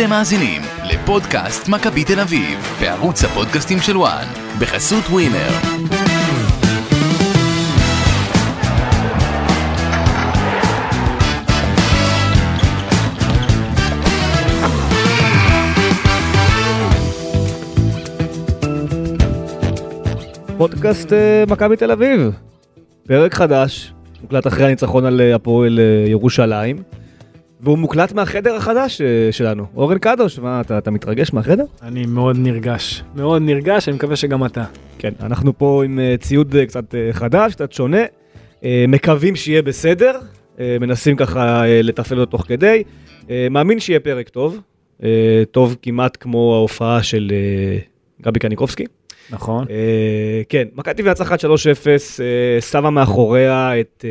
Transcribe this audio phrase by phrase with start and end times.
[0.00, 4.26] אתם מאזינים לפודקאסט מכבי תל אביב, בערוץ הפודקאסטים של וואן,
[4.60, 5.50] בחסות ווינר.
[20.58, 22.30] פודקאסט אה, מכבי תל אביב.
[23.06, 23.92] פרק חדש,
[24.22, 26.99] מוקלט אחרי הניצחון על אה, הפועל אה, ירושלים.
[27.62, 29.66] והוא מוקלט מהחדר החדש אה, שלנו.
[29.76, 31.64] אורן קדוש, מה, אתה, אתה מתרגש מהחדר?
[31.82, 34.64] אני מאוד נרגש, מאוד נרגש, אני מקווה שגם אתה.
[34.98, 38.02] כן, אנחנו פה עם אה, ציוד אה, קצת חדש, קצת שונה.
[38.88, 40.18] מקווים שיהיה בסדר,
[40.58, 42.82] מנסים ככה לתפעל אותו תוך כדי.
[43.50, 44.60] מאמין שיהיה פרק טוב,
[45.50, 47.32] טוב כמעט כמו ההופעה של
[48.22, 48.84] גבי קניקובסקי.
[49.30, 49.66] נכון.
[50.48, 51.16] כן, מכבי טבעי 1-3-0,
[52.20, 54.04] אה, שמה מאחוריה את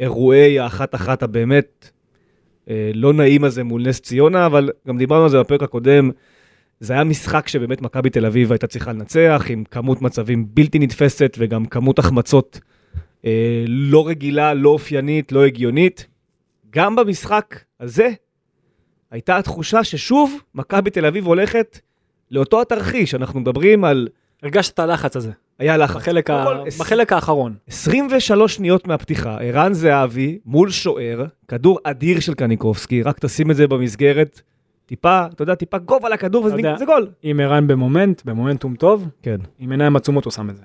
[0.00, 1.90] אירועי האחת-אחת הבאמת
[2.70, 6.10] אה, לא נעים הזה מול נס ציונה, אבל גם דיברנו על זה בפרק הקודם.
[6.80, 11.36] זה היה משחק שבאמת מכבי תל אביב הייתה צריכה לנצח, עם כמות מצבים בלתי נתפסת
[11.38, 12.60] וגם כמות החמצות
[13.24, 16.06] אה, לא רגילה, לא אופיינית, לא הגיונית.
[16.70, 18.10] גם במשחק הזה
[19.10, 21.78] הייתה התחושה ששוב מכבי תל אביב הולכת
[22.30, 24.08] לאותו התרחיש, אנחנו מדברים על...
[24.42, 25.96] הרגשת את הלחץ הזה, היה לחץ.
[25.96, 26.44] בחלק, ה...
[26.44, 27.54] כל, בחלק האחרון.
[27.68, 33.66] 23 שניות מהפתיחה, ערן זהבי מול שוער, כדור אדיר של קניקובסקי, רק תשים את זה
[33.66, 34.40] במסגרת,
[34.86, 36.74] טיפה, אתה יודע, טיפה גובה לכדור וזה יודע.
[36.86, 37.08] גול.
[37.22, 39.36] עם ערן במומנט, במומנטום טוב, כן.
[39.58, 40.62] עם עיניים עצומות הוא שם את זה.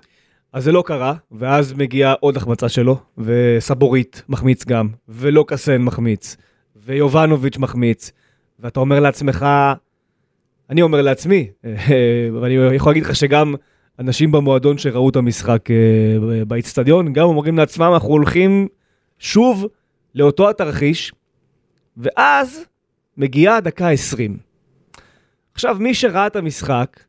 [0.54, 6.38] אז זה לא קרה, ואז מגיעה עוד החמצה שלו, וסבורית מחמיץ גם, ולא קסן מחמיץ,
[6.76, 8.12] ויובנוביץ' מחמיץ,
[8.60, 9.46] ואתה אומר לעצמך,
[10.70, 11.48] אני אומר לעצמי,
[12.42, 13.56] ואני יכול להגיד לך שגם
[14.00, 18.68] אנשים במועדון שראו את המשחק אה, באיצטדיון, גם אומרים לעצמם, אנחנו הולכים
[19.20, 19.66] שוב
[20.16, 21.14] לאותו התרחיש,
[21.98, 22.66] ואז
[23.18, 24.32] מגיעה הדקה ה-20.
[25.54, 27.00] עכשיו, מי שראה את המשחק,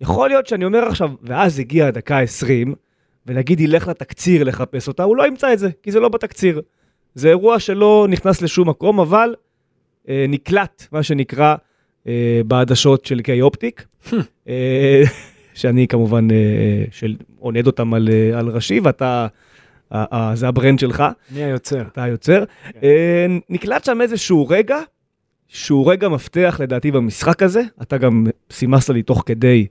[0.00, 2.74] יכול להיות שאני אומר עכשיו, ואז הגיעה הדקה ה-20,
[3.26, 6.62] ונגיד ילך לתקציר לחפש אותה, הוא לא ימצא את זה, כי זה לא בתקציר.
[7.14, 9.34] זה אירוע שלא נכנס לשום מקום, אבל
[10.08, 11.56] אה, נקלט, מה שנקרא, אה,
[12.46, 13.86] בעדשות של קיי אופטיק,
[14.48, 15.02] אה,
[15.54, 16.36] שאני כמובן, אה,
[16.90, 19.26] של, עונד אותם על, אה, על ראשי, ואתה,
[19.92, 21.82] אה, אה, זה הברנד שלך, אני היוצר.
[21.92, 22.44] אתה היוצר.
[22.82, 24.78] אה, נקלט שם איזשהו רגע,
[25.48, 29.66] שהוא רגע מפתח לדעתי במשחק הזה, אתה גם סימסת לי תוך כדי,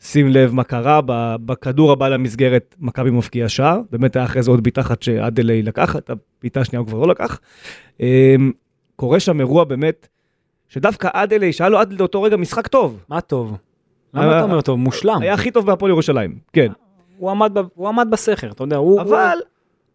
[0.00, 1.00] שים לב מה קרה,
[1.46, 5.96] בכדור הבא למסגרת מכבי מבקיע שער, באמת היה אחרי זה עוד בעיטה אחת שאדלי לקח,
[5.96, 7.40] את הבעיטה השנייה הוא כבר לא לקח.
[8.00, 8.36] אה,
[8.96, 10.08] קורה שם אירוע באמת,
[10.68, 13.56] שדווקא אדלי, שהיה לו עד לאותו רגע משחק טוב, מה טוב?
[14.14, 14.78] למה אתה אומר טוב?
[14.78, 15.22] מושלם.
[15.22, 16.72] היה הכי טוב בהפועל ירושלים, כן.
[17.18, 19.00] הוא עמד ב- הוא עמד בסכר, אתה יודע, הוא...
[19.00, 19.38] אבל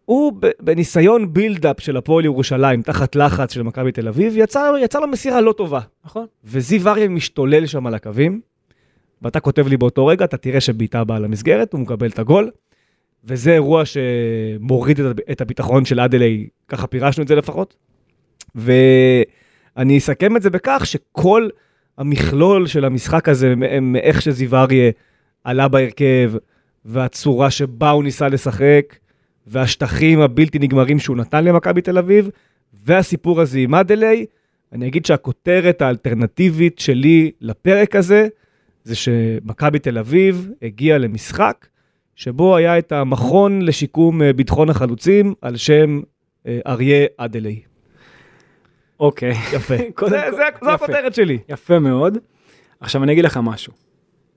[0.04, 5.00] הוא ב- בניסיון בילדאפ של הפועל ירושלים, תחת לחץ של מכבי תל אביב, יצא, יצא
[5.00, 5.80] לו מסירה לא טובה.
[6.04, 6.26] נכון.
[6.44, 8.40] וזיו אריה משתולל שם על הקווים,
[9.22, 12.50] ואתה כותב לי באותו רגע, אתה תראה שבעיטה באה למסגרת, הוא מקבל את הגול,
[13.24, 17.76] וזה אירוע שמוריד את, הב- את הביטחון של אדלי, ככה פירשנו את זה לפחות.
[19.76, 21.48] ואני אסכם את זה בכך שכל
[21.98, 24.90] המכלול של המשחק הזה, מאיך שזיו אריה
[25.44, 26.32] עלה בהרכב,
[26.84, 28.96] והצורה שבה הוא ניסה לשחק,
[29.46, 32.30] והשטחים הבלתי נגמרים שהוא נתן למכבי תל אביב,
[32.84, 34.26] והסיפור הזה עם אדלי,
[34.72, 38.28] אני אגיד שהכותרת האלטרנטיבית שלי לפרק הזה,
[38.84, 41.66] זה שמכבי תל אביב הגיעה למשחק
[42.16, 46.00] שבו היה את המכון לשיקום אה, ביטחון החלוצים על שם
[46.46, 47.71] אה, אריה אדלי.
[49.02, 49.30] אוקיי.
[49.52, 49.74] יפה.
[50.10, 50.72] זו יפה.
[50.72, 51.38] הכותרת שלי.
[51.48, 52.18] יפה מאוד.
[52.80, 53.72] עכשיו אני אגיד לך משהו.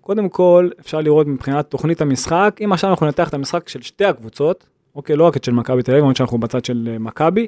[0.01, 4.05] קודם כל, אפשר לראות מבחינת תוכנית המשחק, אם עכשיו אנחנו ננתח את המשחק של שתי
[4.05, 7.47] הקבוצות, אוקיי, לא רק את של מכבי תל אביב, למרות שאנחנו בצד של אה, מכבי,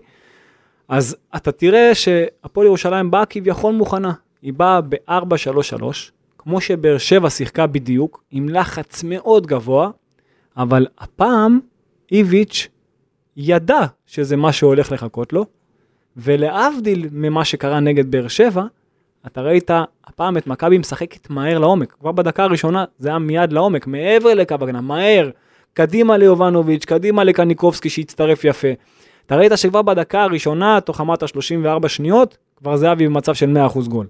[0.88, 4.14] אז אתה תראה שהפועל ירושלים באה כביכול מוכנה.
[4.42, 5.84] היא באה ב-4-3-3,
[6.38, 9.90] כמו שבאר שבע שיחקה בדיוק, עם לחץ מאוד גבוה,
[10.58, 11.60] אבל הפעם
[12.12, 12.68] איביץ'
[13.38, 15.46] ידע שזה מה שהולך לחכות לו,
[16.18, 18.64] ולהבדיל ממה שקרה נגד באר שבע,
[19.28, 19.72] אתה ראית
[20.08, 21.96] הפעם את מכבי משחקת מהר לעומק.
[22.00, 25.30] כבר בדקה הראשונה זה היה מיד לעומק, מעבר לקו הגנה, מהר.
[25.74, 28.68] קדימה ליובנוביץ', קדימה לקניקובסקי שהצטרף יפה.
[29.26, 34.08] אתה ראית שכבר בדקה הראשונה, תוך אמרת 34 שניות, כבר זהבי במצב של 100% גול.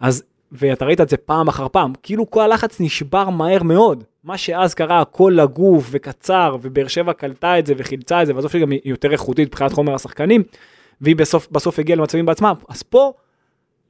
[0.00, 4.04] אז, ואתה ראית את זה פעם אחר פעם, כאילו כל הלחץ נשבר מהר מאוד.
[4.24, 8.54] מה שאז קרה, הכל לגוף וקצר, ובאר שבע קלטה את זה וחילצה את זה, ובסוף
[8.54, 10.42] היא גם יותר איכותית מבחינת חומר השחקנים,
[11.00, 12.52] והיא בסוף, בסוף הגיעה למצבים בעצמה.
[12.68, 13.12] אז פה,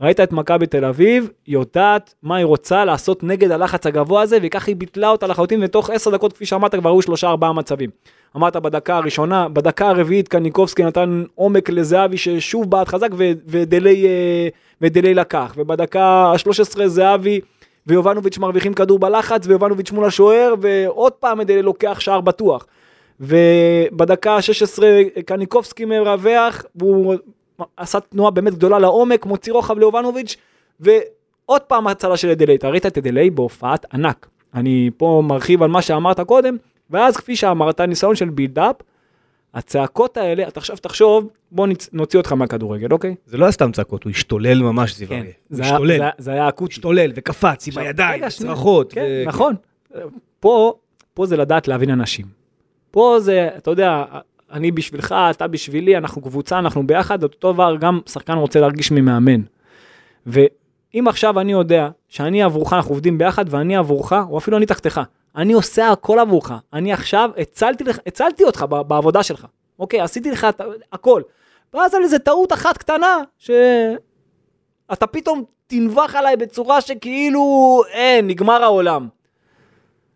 [0.01, 4.69] ראית את מכבי תל אביב, יודעת מה היא רוצה לעשות נגד הלחץ הגבוה הזה, וכך
[4.69, 7.91] היא ביטלה אותה לחלוטין, ותוך עשר דקות, כפי שאמרת, כבר היו שלושה ארבעה מצבים.
[8.37, 14.49] אמרת בדקה הראשונה, בדקה הרביעית קניקובסקי נתן עומק לזהבי ששוב בעט חזק ו- ודלי, אה,
[14.81, 17.41] ודלי לקח, ובדקה ה-13 זהבי
[17.87, 22.67] ויובנוביץ' מרוויחים כדור בלחץ, ויובנוביץ' מול השוער, ועוד פעם דלי לוקח שער בטוח.
[23.21, 24.83] ובדקה ה-16
[25.27, 27.15] קניקובסקי מרווח, והוא
[27.77, 30.37] עשה תנועה באמת גדולה לעומק, מוציא רוחב ליובנוביץ',
[30.81, 32.55] ועוד פעם הצלה של אדלי.
[32.57, 34.27] אתה ראית את אדלי בהופעת ענק.
[34.55, 36.57] אני פה מרחיב על מה שאמרת קודם,
[36.91, 38.77] ואז כפי שאמרת, ניסיון של בילדאפ,
[39.55, 41.89] הצעקות האלה, אתה עכשיו תחשוב, בוא נצ...
[41.93, 43.15] נוציא אותך מהכדורגל, אוקיי?
[43.27, 45.09] זה לא היה סתם צעקות, הוא השתולל ממש, זיו.
[45.09, 45.19] הוא
[45.51, 46.73] זה, היה- השתולל, זה, זה היה אקוטי.
[46.73, 48.29] השתולל וקפץ עם הידיים.
[48.29, 48.93] צרחות.
[48.93, 49.55] כן, ו- נכון.
[50.41, 50.75] פה,
[51.15, 52.40] פה זה לדעת להבין אנשים.
[52.91, 54.05] פה זה, אתה יודע,
[54.53, 59.41] אני בשבילך, אתה בשבילי, אנחנו קבוצה, אנחנו ביחד, אותו דבר גם שחקן רוצה להרגיש ממאמן.
[60.27, 65.01] ואם עכשיו אני יודע שאני עבורך, אנחנו עובדים ביחד, ואני עבורך, או אפילו אני תחתיך,
[65.37, 69.47] אני עושה הכל עבורך, אני עכשיו הצלתי, לך, הצלתי אותך בעבודה שלך,
[69.79, 70.01] אוקיי?
[70.01, 70.47] עשיתי לך
[70.93, 71.23] הכל.
[71.75, 79.09] ואז על איזה טעות אחת קטנה, שאתה פתאום תנבח עליי בצורה שכאילו, אין, נגמר העולם.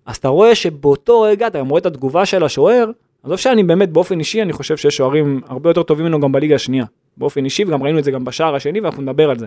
[0.07, 2.91] אז אתה רואה שבאותו רגע, אתה גם רואה את התגובה של השוער,
[3.23, 6.55] עזוב שאני באמת באופן אישי, אני חושב שיש שוערים הרבה יותר טובים ממנו גם בליגה
[6.55, 6.85] השנייה.
[7.17, 9.47] באופן אישי, וגם ראינו את זה גם בשער השני, ואנחנו נדבר על זה.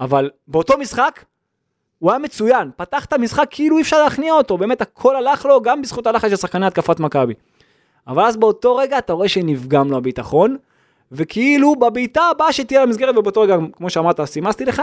[0.00, 1.24] אבל באותו משחק,
[1.98, 5.62] הוא היה מצוין, פתח את המשחק כאילו אי אפשר להכניע אותו, באמת הכל הלך לו,
[5.62, 7.34] גם בזכות הלחץ של שחקני התקפת מכבי.
[8.06, 10.56] אבל אז באותו רגע אתה רואה שנפגם לו הביטחון,
[11.12, 14.82] וכאילו בבעיטה הבאה שתהיה למסגרת, ובאותו רגע, כמו שאמרת, סימסתי לך,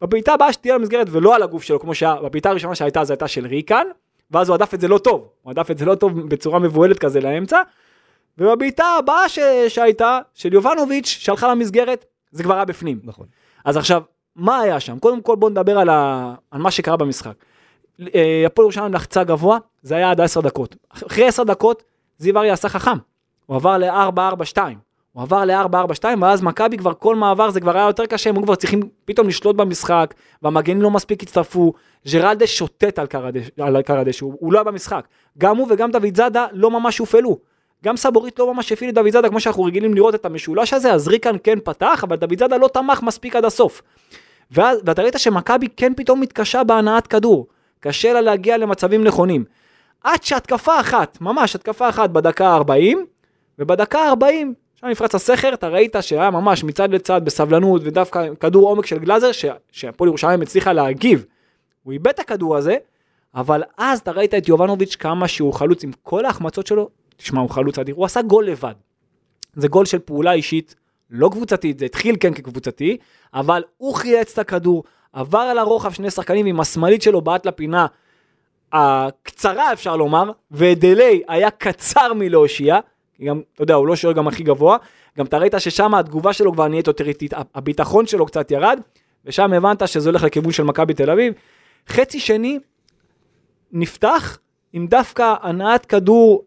[0.00, 3.46] בבעיטה הבאה שתהיה למסגרת ולא על הגוף שלו, כמו שבבעיטה הראשונה שהייתה, זו הייתה של
[3.46, 3.86] ריקן,
[4.30, 6.98] ואז הוא הדף את זה לא טוב, הוא הדף את זה לא טוב בצורה מבוהלת
[6.98, 7.62] כזה לאמצע,
[8.38, 9.38] ובבעיטה הבאה ש...
[9.68, 13.00] שהייתה, של יובנוביץ', שהלכה למסגרת, זה כבר היה בפנים.
[13.04, 13.26] נכון.
[13.64, 14.02] אז עכשיו,
[14.36, 14.98] מה היה שם?
[14.98, 16.34] קודם כל בוא נדבר על, ה...
[16.50, 17.34] על מה שקרה במשחק.
[18.14, 20.76] אה, הפועל ירושלים לחצה גבוה, זה היה עד 10 דקות.
[20.88, 21.82] אחרי 10 דקות,
[22.18, 22.96] זיו אריה עשה חכם.
[23.46, 24.58] הוא עבר ל-4-4-2.
[25.12, 28.54] הוא עבר ל-4-4-2, ואז מכבי כבר כל מעבר זה כבר היה יותר קשה, הם כבר
[28.54, 31.72] צריכים פתאום לשלוט במשחק, והמגנים לא מספיק הצטרפו.
[32.12, 35.04] ג'רלדה שוטט על קר הדשא, על קר הדשא, הוא, הוא לא היה במשחק.
[35.38, 37.38] גם הוא וגם דוד זאדה לא ממש הופעלו.
[37.84, 40.92] גם סבורית לא ממש הפעיל את דוד זאדה כמו שאנחנו רגילים לראות את המשולש הזה,
[40.92, 43.82] אז ריקן כן פתח, אבל דוד זאדה לא תמך מספיק עד הסוף.
[44.50, 47.46] ואז, ואתה ראית שמכבי כן פתאום מתקשה בהנעת כדור.
[47.80, 49.44] קשה לה להגיע למצבים נכונים.
[50.04, 52.96] עד שהתקפה אחת, ממש התקפה אחת בדקה ה-40,
[53.58, 54.46] ובדקה ה-40,
[54.80, 59.30] שם נפרץ הסכר, אתה ראית שהיה ממש מצד לצד בסבלנות, ודווקא כדור עומק של גלאזר,
[59.72, 61.24] שהפועל ירושלים הצליחה להגיב.
[61.82, 62.76] הוא איבד את הכדור הזה,
[63.34, 67.50] אבל אז אתה ראית את יובנוביץ' כמה שהוא חלוץ עם כל ההחמצות שלו, תשמע, הוא
[67.50, 68.74] חלוץ אדיר, הוא עשה גול לבד.
[69.54, 70.74] זה גול של פעולה אישית,
[71.10, 72.96] לא קבוצתית, זה התחיל כן כקבוצתי,
[73.34, 77.86] אבל הוא חייץ את הכדור, עבר על הרוחב שני שחקנים עם השמאלית שלו בעט לפינה
[78.72, 82.78] הקצרה אפשר לומר, ודליי היה קצר מלהושיע,
[83.26, 84.76] גם, אתה יודע, הוא לא שוער גם הכי גבוה,
[85.18, 88.80] גם אתה ראית ששם התגובה שלו כבר נהיית יותר איטית, הביטחון שלו קצת ירד,
[89.24, 91.32] ושם הבנת שזה הולך לכיוון של מכבי תל אביב.
[91.88, 92.58] חצי שני
[93.72, 94.38] נפתח
[94.72, 96.44] עם דווקא הנעת כדור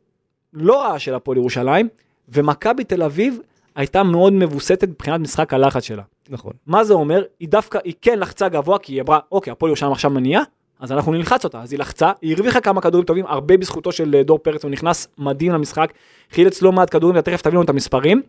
[0.53, 1.89] לא רעה של הפועל ירושלים,
[2.29, 3.39] ומכבי תל אביב
[3.75, 6.03] הייתה מאוד מבוסתת מבחינת משחק הלחץ שלה.
[6.29, 6.53] נכון.
[6.67, 7.23] מה זה אומר?
[7.39, 10.43] היא דווקא, היא כן לחצה גבוה, כי היא אמרה, אוקיי, הפועל ירושלים עכשיו מניעה,
[10.79, 11.61] אז אנחנו נלחץ אותה.
[11.61, 14.71] אז היא לחצה, היא הרוויחה כמה כדורים טובים, הרבה בזכותו של אה, דור פרץ, הוא
[14.71, 15.93] נכנס מדהים למשחק,
[16.31, 18.21] חילץ לא מעט כדורים, ותכף תבינו את המספרים.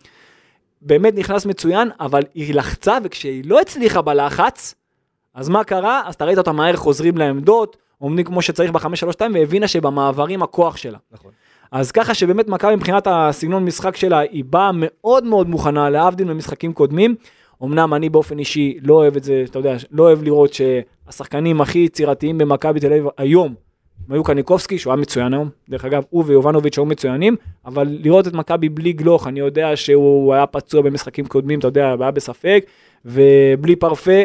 [0.83, 4.75] באמת נכנס מצוין, אבל היא לחצה, וכשהיא לא הצליחה בלחץ,
[5.35, 6.03] אז מה קרה?
[6.07, 10.99] אז אתה ראית אותה מהר חוזרים לעמדות, עומדים כמו שצריך ב-5-3-2, והבינה שבמעברים הכוח שלה.
[11.13, 11.31] נכון.
[11.73, 16.73] אז ככה שבאמת מכבי מבחינת הסגנון משחק שלה, היא באה מאוד מאוד מוכנה, להבדיל ממשחקים
[16.73, 17.15] קודמים.
[17.63, 20.53] אמנם אני באופן אישי לא אוהב את זה, אתה יודע, לא אוהב לראות
[21.07, 23.55] שהשחקנים הכי יצירתיים במכבי תל אביב היום,
[24.09, 28.29] הם היו קניקובסקי, שהוא היה מצוין היום, דרך אגב, הוא ויובנוביץ' היו מצוינים, אבל לראות
[28.29, 32.65] את מכבי בלי גלוך, אני יודע שהוא היה פצוע במשחקים קודמים, אתה יודע, היה בספק,
[33.05, 34.23] ובלי פרפה,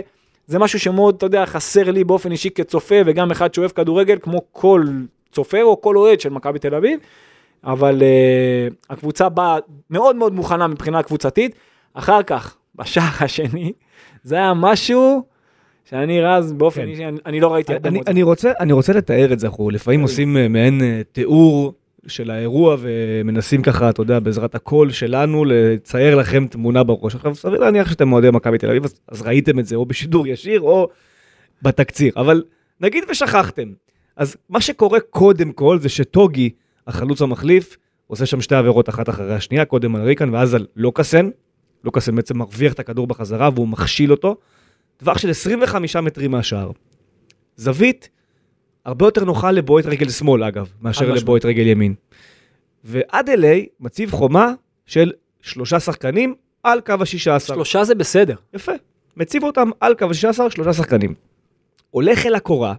[0.47, 4.41] זה משהו שמאוד, אתה יודע, חסר לי באופן אישי כצופה, וגם אחד שאוהב כדורגל, כמו
[4.51, 4.83] כל
[5.31, 6.99] צופה או כל אוהד של מכבי תל אביב.
[7.63, 9.57] אבל uh, הקבוצה באה
[9.89, 11.55] מאוד מאוד מוכנה מבחינה קבוצתית.
[11.93, 13.73] אחר כך, בשער השני,
[14.23, 15.23] זה היה משהו
[15.89, 16.87] שאני רז באופן כן.
[16.87, 18.09] אישי, אני, אני לא ראיתי הרבה אני, מאוד.
[18.09, 20.01] אני, רוצה, אני רוצה לתאר את זה, אנחנו לפעמים.
[20.01, 21.73] עושים אה, מעין אה, תיאור
[22.07, 27.15] של האירוע ומנסים ככה, אתה יודע, בעזרת הקול שלנו, לצייר לכם תמונה בראש.
[27.15, 30.27] עכשיו, סביר להניח שאתם אוהדי מכבי תל אביב, אז, אז ראיתם את זה או בשידור
[30.27, 30.89] ישיר או
[31.61, 32.43] בתקציר, אבל
[32.81, 33.67] נגיד ושכחתם.
[34.15, 36.49] אז מה שקורה קודם כל זה שטוגי,
[36.87, 37.77] החלוץ המחליף,
[38.07, 41.29] עושה שם שתי עבירות אחת אחרי השנייה, קודם על ריקן ואז על לוקאסן.
[41.83, 44.35] לוקאסן בעצם מרוויח את הכדור בחזרה והוא מכשיל אותו.
[44.99, 46.71] טווח של 25 מטרים מהשער.
[47.55, 48.09] זווית
[48.85, 51.13] הרבה יותר נוחה לבועט רגל שמאל, אגב, מאשר.
[51.13, 51.93] לבועט רגל ימין.
[52.83, 54.53] ועד אליי מציב חומה
[54.85, 57.39] של שלושה שחקנים על קו ה-16.
[57.39, 58.35] שלושה זה בסדר.
[58.53, 58.71] יפה.
[59.17, 61.13] מציב אותם על קו ה-16, שלושה שחקנים.
[61.89, 62.73] הולך אל הקורה,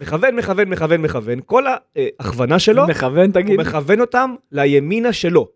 [0.00, 1.64] מכוון, מכוון, מכוון, מכוון, כל
[1.96, 3.60] ההכוונה שלו, מכוון, הוא תגיד.
[3.60, 5.48] מכוון אותם לימינה שלו,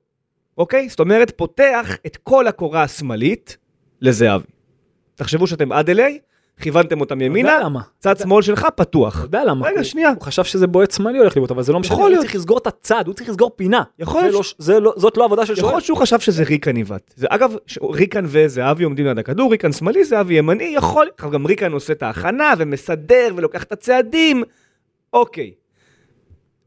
[0.59, 0.89] אוקיי?
[0.89, 3.57] זאת אומרת, פותח את כל הקורה השמאלית
[4.01, 4.60] לזהבי.
[5.21, 6.19] תחשבו שאתם עד אליי,
[6.61, 7.59] כיוונתם אותם ימינה?
[7.99, 9.17] צד שמאל שלך פתוח.
[9.19, 9.67] אתה יודע למה?
[9.67, 10.11] רגע, הוא- שנייה.
[10.11, 12.23] הוא חשב שזה בועט שמאלי הולך לבעוט, אבל זה לא משנה, יכול הוא להיות.
[12.25, 13.83] צריך לסגור את הצד, הוא צריך לסגור פינה.
[13.99, 14.35] יכול להיות
[14.69, 15.73] לא- לא- זאת לא עבודה של יכול שוער.
[15.75, 17.15] להיות שהוא חשב שזה ריקן עיוות.
[17.29, 22.03] אגב, ריקן וזהבי עומדים ליד הכדור, ריקן שמאלי, זהבי ימני, יכול, גם ריקן עושה את
[22.03, 24.43] ההכנה ומסדר ולוקח את הצעדים.
[25.13, 25.53] אוקיי.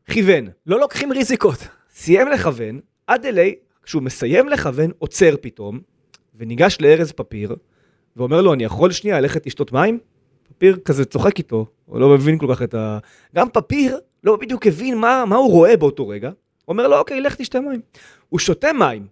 [0.09, 0.47] כיוון.
[0.67, 1.67] לא לוקחים ריזיקות.
[1.95, 5.79] סיים לכוון, עד אליי, כשהוא מסיים לכוון, עוצר פתאום,
[6.35, 7.55] וניגש לארז פפיר,
[8.17, 9.99] ואומר לו, אני יכול שנייה ללכת לשתות מים?
[10.57, 12.97] פפיר כזה צוחק איתו, הוא לא מבין כל כך את ה...
[13.35, 16.31] גם פפיר לא בדיוק הבין מה, מה הוא רואה באותו רגע.
[16.67, 17.81] אומר לו, אוקיי, לך תשתה מים.
[18.29, 19.07] הוא שותה מים.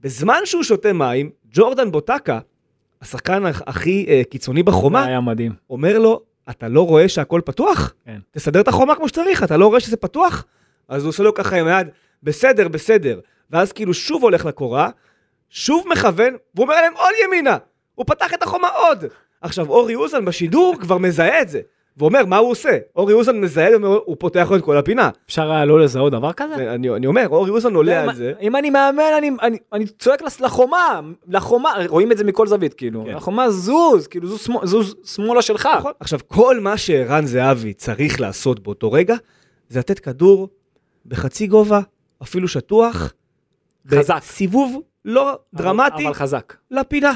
[0.00, 2.38] בזמן שהוא שותה מים, ג'ורדן בוטקה,
[3.02, 5.52] השחקן הכ- הכי אה, קיצוני בחומה, היה מדהים.
[5.70, 6.20] אומר לו,
[6.50, 7.94] אתה לא רואה שהכל פתוח?
[8.04, 8.18] כן.
[8.30, 10.44] תסדר את החומה כמו שצריך, אתה לא רואה שזה פתוח?
[10.88, 11.86] אז הוא עושה לו ככה עם היד,
[12.22, 13.20] בסדר, בסדר.
[13.50, 14.90] ואז כאילו שוב הולך לקורה,
[15.50, 17.56] שוב מכוון, והוא אומר להם עוד ימינה!
[18.00, 19.04] הוא פתח את החומה עוד!
[19.40, 21.60] עכשיו אורי אוזן בשידור כבר מזהה את זה,
[21.96, 22.78] ואומר מה הוא עושה?
[22.96, 23.68] אורי אוזן מזהה,
[24.04, 25.10] הוא פותח לו את כל הפינה.
[25.26, 26.74] אפשר היה לא לזהות דבר כזה?
[26.74, 28.32] אני, אני אומר, אורי אוזן עולה על זה.
[28.40, 33.04] אם אני מאמן, אני- אני- אני צועק לחומה, לחומה, רואים את זה מכל זווית, כאילו.
[33.04, 33.10] כן.
[33.16, 35.68] לחומה זוז, כאילו זוז שמאל- זוז שמאלה שלך.
[35.78, 35.92] נכון.
[36.00, 39.14] עכשיו, כל מה שערן זהבי צריך לעשות באותו רגע,
[39.68, 40.48] זה לתת כדור
[41.06, 41.80] בחצי גובה,
[42.22, 43.12] אפילו שטוח.
[43.90, 44.16] חזק.
[44.16, 46.54] בסיבוב לא דרמטי אבל חזק.
[46.70, 47.12] לפינה.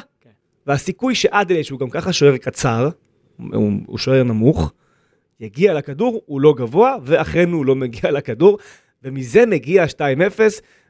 [0.67, 2.89] והסיכוי שאדלי, שהוא גם ככה שוער קצר,
[3.37, 4.73] הוא, הוא שוער נמוך,
[5.41, 8.59] יגיע לכדור, הוא לא גבוה, ואכן הוא לא מגיע לכדור,
[9.03, 10.01] ומזה מגיע 2-0,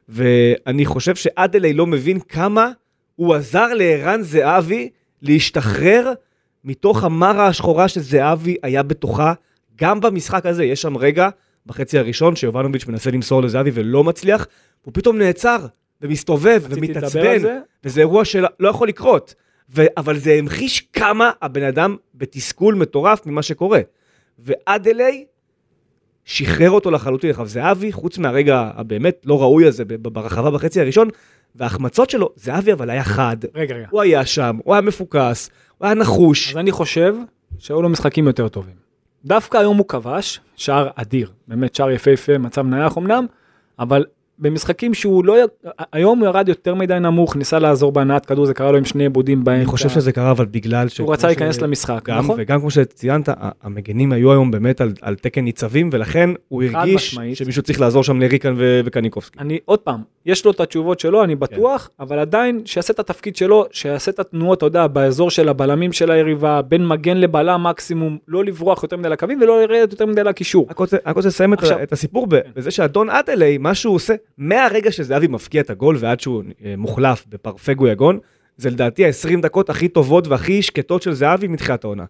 [0.09, 2.71] ואני חושב שאדלי לא מבין כמה
[3.15, 4.89] הוא עזר לערן זהבי
[5.21, 6.13] להשתחרר
[6.63, 9.33] מתוך המרה השחורה שזהבי היה בתוכה,
[9.75, 10.65] גם במשחק הזה.
[10.65, 11.29] יש שם רגע,
[11.65, 14.47] בחצי הראשון, שיובנוביץ' מנסה למסור לזהבי ולא מצליח,
[14.81, 15.65] הוא פתאום נעצר,
[16.01, 17.59] ומסתובב, ומתעצבן, זה.
[17.83, 19.35] וזה אירוע שלא לא יכול לקרות.
[19.69, 23.79] ו- אבל זה המחיש כמה הבן אדם בתסכול מטורף ממה שקורה.
[24.39, 25.25] ועד אליי,
[26.25, 27.29] שחרר אותו לחלוטין.
[27.29, 31.09] עכשיו, זהבי, חוץ מהרגע הבאמת לא ראוי הזה ברחבה בחצי הראשון,
[31.55, 33.87] וההחמצות שלו, זהבי אבל היה חד, רגע, רגע.
[33.89, 36.51] הוא היה שם, הוא היה מפוקס, הוא היה נחוש.
[36.51, 37.15] אז אני חושב
[37.59, 38.75] שהיו לו משחקים יותר טובים.
[39.25, 43.25] דווקא היום הוא כבש, שער אדיר, באמת שער יפהפה, מצב נייח אמנם,
[43.79, 44.05] אבל
[44.39, 45.35] במשחקים שהוא לא,
[45.93, 49.03] היום הוא ירד יותר מדי נמוך, ניסה לעזור בהנעת כדור, זה קרה לו עם שני
[49.03, 49.57] עיבודים באמצע.
[49.61, 50.97] אני חושב שזה קרה אבל בגלל ש...
[50.97, 52.35] הוא רצה להיכנס למשחק, גם, נכון?
[52.39, 53.29] וגם כמו שציינת,
[53.63, 57.37] המגנים היו היום באמת על, על תקן ניצבים, ולכן הוא הרגיש משמעית.
[57.37, 59.39] שמישהו צריך לעזור שם לריקן ו- וקניקובסקי.
[59.39, 63.35] אני, עוד פעם, יש לו את התשובות שלו, אני בטוח, אבל עדיין, שיעשה את התפקיד
[63.35, 68.17] שלו, שיעשה את התנועות, אתה יודע, באזור של הבלמים של היריבה, בין מגן לבלם מקסימום,
[68.27, 70.67] לא לברוח יותר מדי לקווים ולא לרדת יותר מדי לקישור.
[70.69, 75.61] רק רוצה, לסיים את, הסיפור ב- בזה שאדון אדלי, מה שהוא עושה, מהרגע שזהבי מבקיע
[75.61, 78.19] את הגול ועד שהוא אה, מוחלף בפרפגו יגון,
[78.57, 82.05] זה לדעתי ה-20 דקות הכי טובות והכי שקטות של זהבי מתחילת העונה.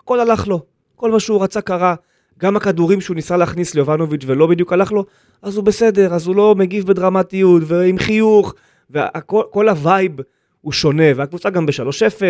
[0.00, 0.62] הכל הלך לו,
[0.96, 1.94] כל מה שהוא רצה קרה,
[2.38, 5.04] גם הכדורים שהוא ניסה להכניס ליובנוביץ' ולא בדיוק הלך לו,
[5.42, 8.54] אז הוא בסדר, אז הוא לא מגיב בדרמטיות ועם חיוך,
[8.90, 10.12] וכל ה vibe
[10.60, 12.22] הוא שונה, והקבוצה גם ב-3-0,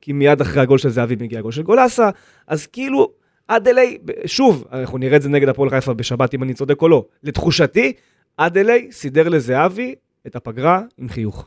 [0.00, 2.10] כי מיד אחרי הגול של זהבי מגיע הגול של גולסה,
[2.46, 3.12] אז כאילו,
[3.46, 7.04] אדלי, שוב, אנחנו נראה את זה נגד הפועל חיפה בשבת, אם אני צודק או לא.
[7.22, 7.92] לתחושתי,
[8.36, 9.94] אדלי סידר לזהבי
[10.26, 11.46] את הפגרה עם חיוך.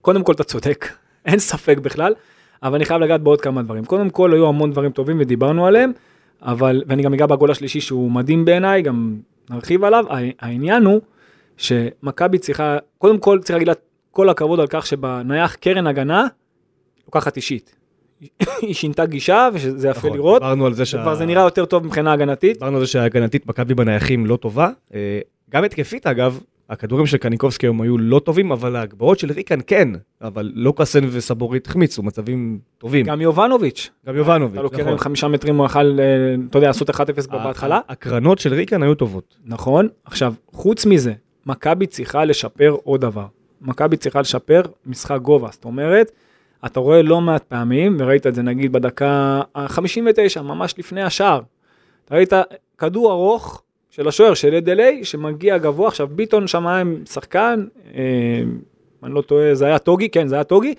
[0.00, 0.88] קודם כל אתה צודק,
[1.26, 2.14] אין ספק בכלל,
[2.62, 3.84] אבל אני חייב לגעת בעוד כמה דברים.
[3.84, 5.92] קודם כל היו המון דברים טובים ודיברנו עליהם,
[6.42, 9.16] אבל, ואני גם אגע בגול השלישי שהוא מדהים בעיניי, גם
[9.50, 10.04] נרחיב עליו.
[10.08, 11.00] הע- העניין הוא
[11.56, 13.74] שמכבי צריכה, קודם כל צריך להגיד לה
[14.10, 16.26] כל הכבוד על כך שבנייח קרן הגנה
[17.06, 17.76] לוקחת אישית.
[18.62, 20.98] היא שינתה גישה ושזה יפה נכון, לראות, דיברנו על זה שה...
[20.98, 22.52] וכבר זה נראה יותר טוב מבחינה הגנתית.
[22.52, 24.70] דיברנו על זה שההגנתית מכבי בנייחים לא טובה.
[25.50, 26.40] גם התקפית אגב,
[26.70, 29.88] הכדורים של קניקובסקי היום היו לא טובים, אבל ההגבהות של ריקן כן.
[30.22, 33.06] אבל לוקאסן וסבורית החמיצו מצבים טובים.
[33.06, 34.98] גם יובנוביץ', גם יובנוביץ', אתה לוקח נכון.
[34.98, 36.94] חמישה מטרים הוא יכל, אה, אתה יודע, לעשות 1-0
[37.30, 37.80] בהתחלה.
[37.88, 39.36] הקרנות של ריקן היו טובות.
[39.44, 39.88] נכון.
[40.04, 41.12] עכשיו, חוץ מזה,
[41.46, 43.26] מכבי צריכה לשפר עוד דבר.
[43.60, 46.12] מכבי צריכה לשפר משחק גובה, זאת אומרת,
[46.66, 51.40] אתה רואה לא מעט פעמים, וראית את זה נגיד בדקה ה-59, ממש לפני השער.
[52.04, 52.32] אתה ראית
[52.78, 58.00] כדור ארוך של השוער של אדלי, שמגיע גבוה, עכשיו ביטון עם שחקן, אה,
[59.02, 60.74] אני לא טועה, זה היה טוגי, כן, זה היה טוגי,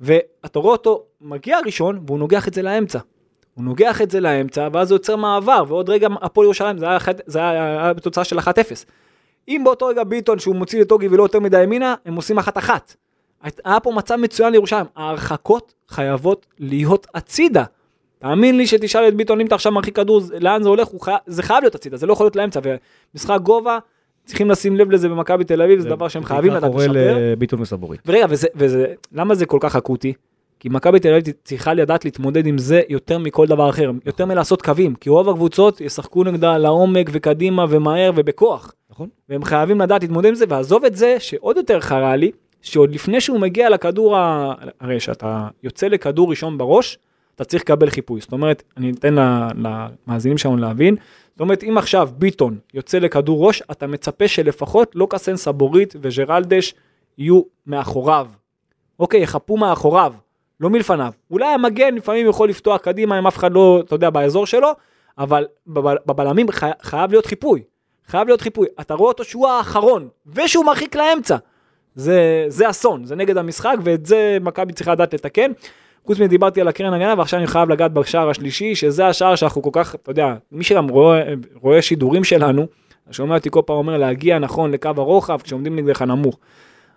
[0.00, 2.98] ואתה רואה אותו מגיע ראשון, והוא נוגח את זה לאמצע.
[3.54, 6.98] הוא נוגח את זה לאמצע, ואז זה יוצר מעבר, ועוד רגע הפועל ירושלים, זה היה,
[7.26, 8.42] זה היה, היה בתוצאה של 1-0.
[9.48, 12.94] אם באותו רגע ביטון, שהוא מוציא את אוגי ולא יותר מדי ימינה, הם עושים אחת-אחת.
[13.64, 14.86] היה פה מצב מצוין לירושלים.
[14.96, 17.64] ההרחקות חייבות להיות הצידה.
[18.20, 21.10] תאמין לי שתשאל את ביטון אם אתה עכשיו מרחיק כדור, זה- לאן זה הולך, חי...
[21.26, 22.60] זה חייב להיות הצידה, זה לא יכול להיות לאמצע.
[23.14, 23.78] ומשחק גובה,
[24.24, 27.16] צריכים לשים לב לזה במכבי תל אביב, זה דבר שהם חייבים לדעת קורה לשפר.
[27.20, 28.00] לביטון וסבורית.
[28.06, 30.12] ורגע, וזה, וזה, למה זה כל כך אקוטי?
[30.60, 34.62] כי מכבי תל אביב צריכה לדעת להתמודד עם זה יותר מכל דבר אחר, יותר מלעשות
[34.62, 38.72] קווים, כי רוב הקבוצות ישחקו נגדה לעומק וקדימה ומהר ובכוח.
[38.90, 39.08] נכון.
[39.28, 42.30] והם חייבים לדעת להתמודד עם זה, ועזוב את זה שעוד יותר חרה לי,
[42.62, 44.52] שעוד לפני שהוא מגיע לכדור, ה...
[44.80, 46.98] הרי כשאתה יוצא לכדור ראשון בראש,
[47.40, 48.20] אתה צריך לקבל חיפוי.
[48.20, 49.14] זאת אומרת, אני אתן
[49.56, 50.96] למאזינים שלנו להבין,
[51.30, 56.74] זאת אומרת, אם עכשיו ביטון יוצא לכדור ראש, אתה מצפה שלפחות קסן סבורית וג'רלדש
[57.18, 58.26] יהיו מאחוריו.
[58.98, 60.14] אוקיי, יחפו מאחוריו,
[60.60, 61.12] לא מלפניו.
[61.30, 64.68] אולי המגן לפעמים יכול לפתוח קדימה אם אף אחד לא, אתה יודע, באזור שלו,
[65.18, 66.70] אבל בבל- בבלמים חי...
[66.82, 67.62] חייב להיות חיפוי.
[68.06, 68.66] חייב להיות חיפוי.
[68.80, 71.36] אתה רואה אותו שהוא האחרון, ושהוא מרחיק לאמצע.
[71.94, 75.52] זה, זה אסון, זה נגד המשחק, ואת זה מכבי צריכה לדעת לתקן.
[76.06, 79.70] חוץ מדיברתי על הקרן הגנה, ועכשיו אני חייב לגעת בשער השלישי, שזה השער שאנחנו כל
[79.72, 82.66] כך, אתה יודע, מי שגם רואה, רואה שידורים שלנו,
[83.10, 86.38] שומע אותי כל פעם אומר להגיע נכון לקו הרוחב, כשעומדים נגדך נמוך.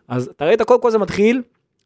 [0.07, 1.41] אז אתה ראית, קודם כל זה מתחיל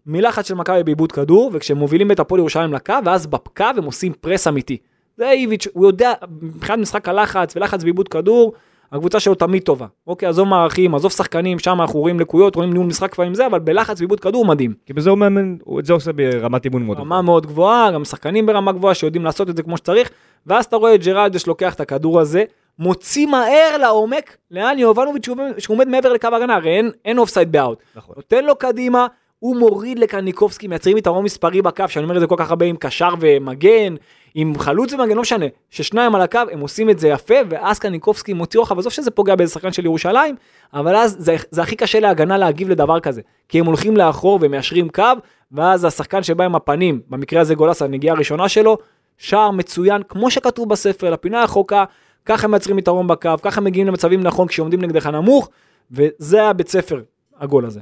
[0.06, 4.14] מלחץ של מכבי בעיבוד כדור, וכשהם מובילים את הפועל ירושלים לקו, ואז בקו הם עושים
[4.22, 4.78] פרס אמיתי.
[5.18, 8.54] זה איביץ', הוא יודע, מבחינת משחק הלחץ ולחץ בעיבוד כדור,
[8.92, 9.86] הקבוצה שלו תמיד טובה.
[10.08, 13.46] אוקיי, עזוב מערכים, עזוב שחקנים, שם אנחנו רואים לקויות, רואים ניהול משחק כבר עם זה,
[13.46, 14.74] אבל בלחץ בעיבוד כדור מדהים.
[14.86, 16.98] כי בזה הוא מאמן, את זה עושה ברמת אימון מאוד.
[16.98, 20.10] רמה מאוד גבוהה, גם שחקנים ברמה גבוהה שיודעים לעשות את זה כמו שצריך,
[20.48, 22.44] ואז אתה רואה את ג'רלדש לוקח את הכדור הזה,
[22.80, 27.52] מוציא מהר לעומק, לאן יובנוביץ' שהוא שהוא עומד מעבר לקו ההגנה, הרי אין, אין אופסייד
[27.52, 27.80] באאוט.
[27.96, 28.16] נכון.
[28.18, 29.08] נותן לו קדימה,
[29.40, 32.76] הוא מוריד לקניקובסקי, מייצרים יתרון מספרי בקו, שאני אומר את זה כל כך הרבה עם
[32.80, 33.96] קשר ומגן,
[34.36, 38.34] עם חלוץ ומגן, לא משנה, ששניים על הקו, הם עושים את זה יפה, ואז קניקובסקי
[38.34, 40.36] מוציא רוחב, עזוב שזה פוגע באיזה שחקן של ירושלים,
[40.74, 44.90] אבל אז זה, זה הכי קשה להגנה להגיב לדבר כזה, כי הם הולכים לאחור ומיישרים
[44.90, 45.04] קו,
[45.52, 48.78] ואז השחקן שבא עם הפנים, במקרה הזה גולס, הנגיעה הראשונה שלו,
[49.18, 51.84] שער מצוין, כמו שכתוב בספר, לפינה הרחוקה,
[52.26, 55.50] ככה מייצרים יתרון בקו, ככה מגיעים למצבים נכון כשעומדים נגדך נמוך,
[55.92, 57.02] וזה הבית ספר,
[57.40, 57.80] הגול הזה.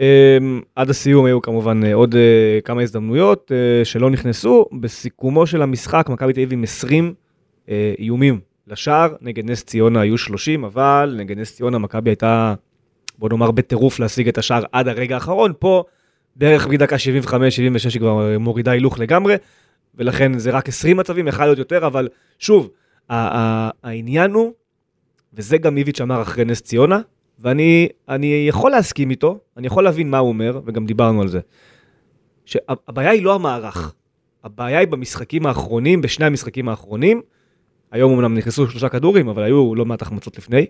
[0.00, 4.66] אמ, עד הסיום היו כמובן אה, עוד אה, כמה הזדמנויות אה, שלא נכנסו.
[4.80, 7.14] בסיכומו של המשחק, מכבי תל אביב עם 20
[7.68, 12.54] אה, איומים לשער, נגד נס ציונה היו 30, אבל נגד נס ציונה מכבי הייתה,
[13.18, 15.52] בוא נאמר, בטירוף להשיג את השער עד הרגע האחרון.
[15.58, 15.84] פה,
[16.36, 17.28] בערך מדקה 75-76
[17.92, 19.34] היא כבר מורידה הילוך לגמרי,
[19.94, 22.08] ולכן זה רק 20 מצבים, יכול להיות יותר, אבל
[22.38, 22.70] שוב,
[23.08, 24.52] העניין הוא,
[25.34, 27.00] וזה גם איביץ' אמר אחרי נס ציונה,
[27.38, 31.40] ואני אני יכול להסכים איתו, אני יכול להבין מה הוא אומר, וגם דיברנו על זה.
[32.44, 33.94] שהבעיה היא לא המערך,
[34.44, 37.22] הבעיה היא במשחקים האחרונים, בשני המשחקים האחרונים.
[37.90, 40.66] היום אמנם נכנסו שלושה כדורים, אבל היו לא מעט החמצות לפני.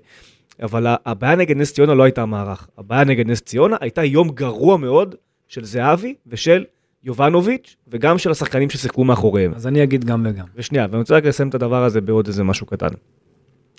[0.62, 2.68] אבל הבעיה נגד נס ציונה לא הייתה המערך.
[2.78, 5.14] הבעיה נגד נס ציונה הייתה יום גרוע מאוד
[5.48, 6.64] של זהבי ושל
[7.04, 9.54] יובנוביץ', וגם של השחקנים ששיחקו מאחוריהם.
[9.54, 10.46] אז אני אגיד גם וגם.
[10.54, 12.88] ושנייה, ואני רוצה רק לסיים את הדבר הזה בעוד איזה משהו קטן.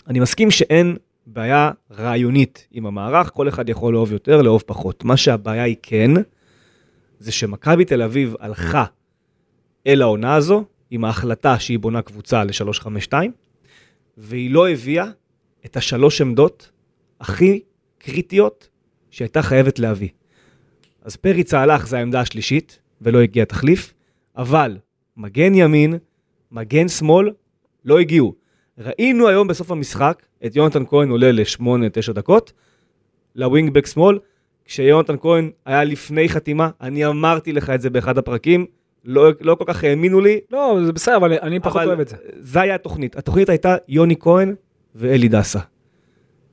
[0.08, 0.95] אני מסכים שאין
[1.29, 5.03] בעיה רעיונית עם המערך, כל אחד יכול לאהוב יותר, לאהוב פחות.
[5.03, 6.11] מה שהבעיה היא כן,
[7.19, 8.85] זה שמכבי תל אביב הלכה
[9.87, 13.13] אל העונה הזו עם ההחלטה שהיא בונה קבוצה ל-352,
[14.17, 15.05] והיא לא הביאה
[15.65, 16.71] את השלוש עמדות
[17.19, 17.59] הכי
[17.97, 18.69] קריטיות
[19.11, 20.09] שהייתה חייבת להביא.
[21.01, 23.93] אז פריצה הלך, זה העמדה השלישית, ולא הגיע תחליף,
[24.37, 24.77] אבל
[25.17, 25.93] מגן ימין,
[26.51, 27.31] מגן שמאל,
[27.85, 28.35] לא הגיעו.
[28.77, 32.53] ראינו היום בסוף המשחק את יונתן כהן עולה ל-8-9 דקות,
[33.35, 34.19] לווינגבק שמאל,
[34.65, 38.65] כשיונתן כהן היה לפני חתימה, אני אמרתי לך את זה באחד הפרקים,
[39.05, 42.07] לא, לא כל כך האמינו לי, לא, זה בסדר, אבל אני פחות אבל אוהב את
[42.07, 42.15] זה.
[42.39, 43.15] זה היה התוכנית.
[43.15, 44.55] התוכנית הייתה יוני כהן
[44.95, 45.59] ואלי דסה.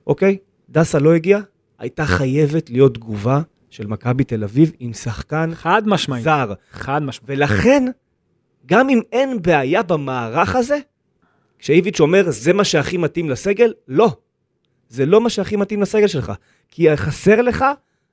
[0.07, 0.37] אוקיי?
[0.71, 1.39] דסה לא הגיע,
[1.79, 6.25] הייתה חייבת להיות תגובה של מכבי תל אביב עם שחקן חד משמעית.
[6.25, 6.53] זר.
[6.71, 7.39] חד משמעית.
[7.41, 7.85] ולכן,
[8.67, 10.79] גם אם אין בעיה במערך הזה,
[11.65, 14.09] כשאיביץ' אומר זה מה שהכי מתאים לסגל, לא.
[14.89, 16.33] זה לא מה שהכי מתאים לסגל שלך.
[16.69, 17.65] כי חסר לך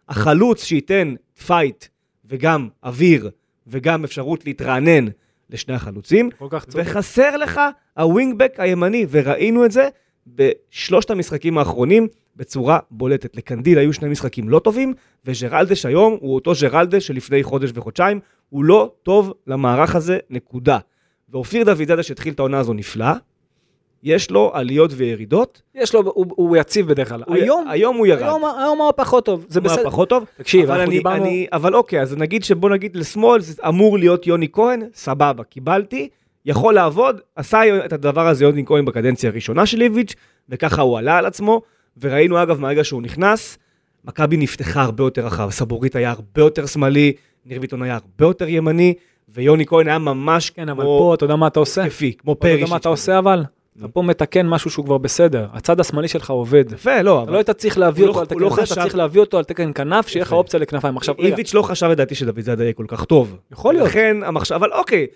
[0.09, 1.13] החלוץ שייתן
[1.45, 1.85] פייט
[2.25, 3.29] וגם אוויר
[3.67, 5.05] וגם אפשרות להתרענן
[5.49, 6.83] לשני החלוצים, כל כך צודק.
[6.85, 7.61] וחסר לך
[7.97, 9.89] ה wing-back הימני, וראינו את זה
[10.27, 13.35] בשלושת המשחקים האחרונים בצורה בולטת.
[13.35, 14.93] לקנדיל היו שני משחקים לא טובים,
[15.25, 20.77] וג'רלדש היום הוא אותו ג'רלדש שלפני חודש וחודשיים, הוא לא טוב למערך הזה, נקודה.
[21.29, 23.13] ואופיר דוידזאדה שהתחיל את העונה הזו נפלא,
[24.03, 25.61] יש לו עליות וירידות.
[25.75, 27.23] יש לו, הוא, הוא יציב בדרך כלל.
[27.27, 28.21] הוא- היום, היום הוא ירד.
[28.21, 29.83] היום, היום הוא פחות טוב, זה הוא בסדר.
[29.83, 30.25] פחות טוב.
[30.37, 31.25] תקשיב, אבל, אנחנו אני, דיברנו...
[31.25, 36.09] אני, אבל אוקיי, אז נגיד שבוא נגיד לשמאל זה אמור להיות יוני כהן, סבבה, קיבלתי,
[36.45, 40.13] יכול לעבוד, עשה את הדבר הזה יוני כהן בקדנציה הראשונה של איביץ',
[40.49, 41.61] וככה הוא עלה על עצמו,
[42.01, 43.57] וראינו אגב מהרגע שהוא נכנס,
[44.05, 47.13] מכבי נפתחה הרבה יותר רחב, סבורית היה הרבה יותר שמאלי,
[47.45, 48.93] ניר ביטון היה הרבה יותר ימני,
[49.29, 51.83] ויוני כהן היה ממש כן, אבל כמו פה אתה יודע מה אתה עושה?
[51.83, 52.65] התקפי, כמו אתה יודע.
[52.69, 53.43] מה אתה עושה אבל?
[53.79, 55.47] אתה פה מתקן משהו שהוא כבר בסדר.
[55.53, 56.65] הצד השמאלי שלך עובד.
[56.73, 58.95] יפה, לא, אבל לא היית צריך להביא אותו לא- על תקן לא זה, אתה צריך
[58.95, 60.33] להביא אותו על תקן כנף, שיהיה לך.
[60.33, 60.97] אופציה לכנפיים.
[60.97, 63.37] עכשיו, רגע, איביץ' לא חשב לדעתי שדוד זאדה יהיה כל כך טוב.
[63.51, 63.87] יכול להיות.
[63.87, 65.07] לכן המחשב, אבל אוקיי,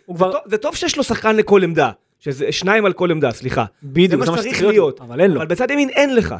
[0.46, 3.66] זה טוב- שיש לו שחקן לכל עמדה, שזה שניים על כל עמדה, סליחה.
[3.84, 5.02] בדיוק, זה מה שצריך להיות.
[5.02, 5.38] אבל אין לו.
[5.38, 6.36] אבל בצד ימין אין לך.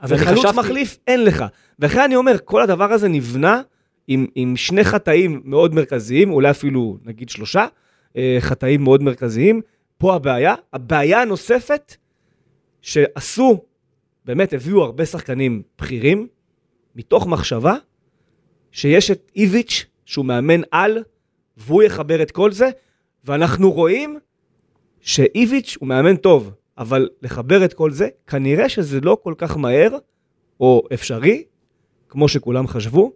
[0.00, 1.44] אז אני וחלוץ חשבתי- מחליף אין לך.
[1.78, 3.60] ולכן אני אומר, כל הדבר הזה נבנה
[4.08, 7.66] עם, עם שני חטאים מאוד מרכזיים, אולי אפילו נגיד שלושה
[8.16, 9.60] אה, חטאים מאוד מרכזיים.
[10.00, 10.54] פה הבעיה.
[10.72, 11.96] הבעיה הנוספת,
[12.80, 13.64] שעשו,
[14.24, 16.28] באמת הביאו הרבה שחקנים בכירים,
[16.96, 17.74] מתוך מחשבה
[18.72, 21.02] שיש את איביץ', שהוא מאמן על,
[21.56, 22.70] והוא יחבר את כל זה,
[23.24, 24.18] ואנחנו רואים
[25.00, 29.96] שאיביץ' הוא מאמן טוב, אבל לחבר את כל זה, כנראה שזה לא כל כך מהר,
[30.60, 31.44] או אפשרי,
[32.08, 33.12] כמו שכולם חשבו,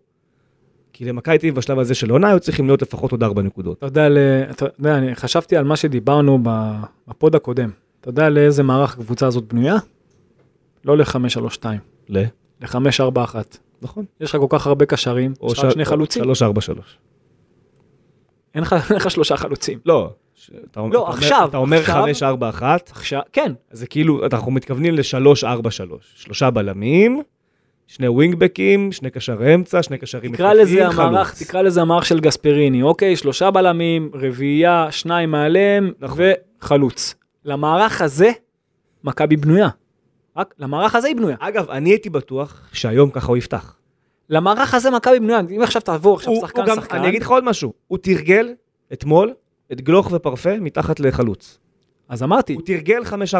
[0.96, 3.78] כי למכבי תל אביב בשלב הזה של עונה היו צריכים להיות לפחות עוד ארבע נקודות.
[3.78, 4.18] אתה יודע, ל-
[4.50, 6.38] אתה יודע, אני חשבתי על מה שדיברנו
[7.09, 7.70] בפוד הקודם.
[8.00, 9.76] אתה יודע לאיזה מערך הקבוצה הזאת בנויה?
[10.85, 11.64] לא ל-532,
[12.09, 12.22] ל?
[12.61, 13.35] ל-541.
[13.83, 14.04] נכון.
[14.20, 16.98] יש לך כל כך הרבה קשרים, יש לך שני חלוצים, שלוש ארבע שלוש.
[18.54, 18.62] אין
[18.96, 19.78] לך שלושה חלוצים.
[19.87, 20.11] לא.
[20.70, 22.02] אתה אומר- לא, אתה עכשיו, אתה אומר עכשיו.
[22.04, 26.12] חמש ארבע אחת, עכשיו, כן, זה כאילו, אנחנו מתכוונים לשלוש ארבע שלוש.
[26.14, 27.22] שלושה בלמים,
[27.87, 30.33] שני ווינגבקים, שני קשרי אמצע, שני קשרים
[30.87, 31.42] המערך, חלוץ.
[31.42, 33.16] תקרא לזה המערך של גספריני, אוקיי?
[33.16, 36.18] שלושה בלמים, רביעייה, שניים מעליהם נכון.
[36.62, 37.14] וחלוץ.
[37.44, 38.31] למערך הזה,
[39.05, 39.68] מכבי בנויה.
[40.37, 41.37] רק למערך הזה היא בנויה.
[41.40, 43.77] אגב, אני הייתי בטוח שהיום ככה הוא יפתח.
[44.31, 45.40] למערך הזה מכבי בנויה.
[45.57, 47.99] אם עכשיו תעבור עכשיו הוא- שחקן הוא גם- שחקן, אני אגיד לך עוד משהו, הוא
[48.03, 48.49] תרגל
[48.92, 49.33] אתמול
[49.73, 51.59] את גלוך ופרפה מתחת לחלוץ.
[52.09, 53.37] אז אמרתי, הוא תרגל 5-4-1.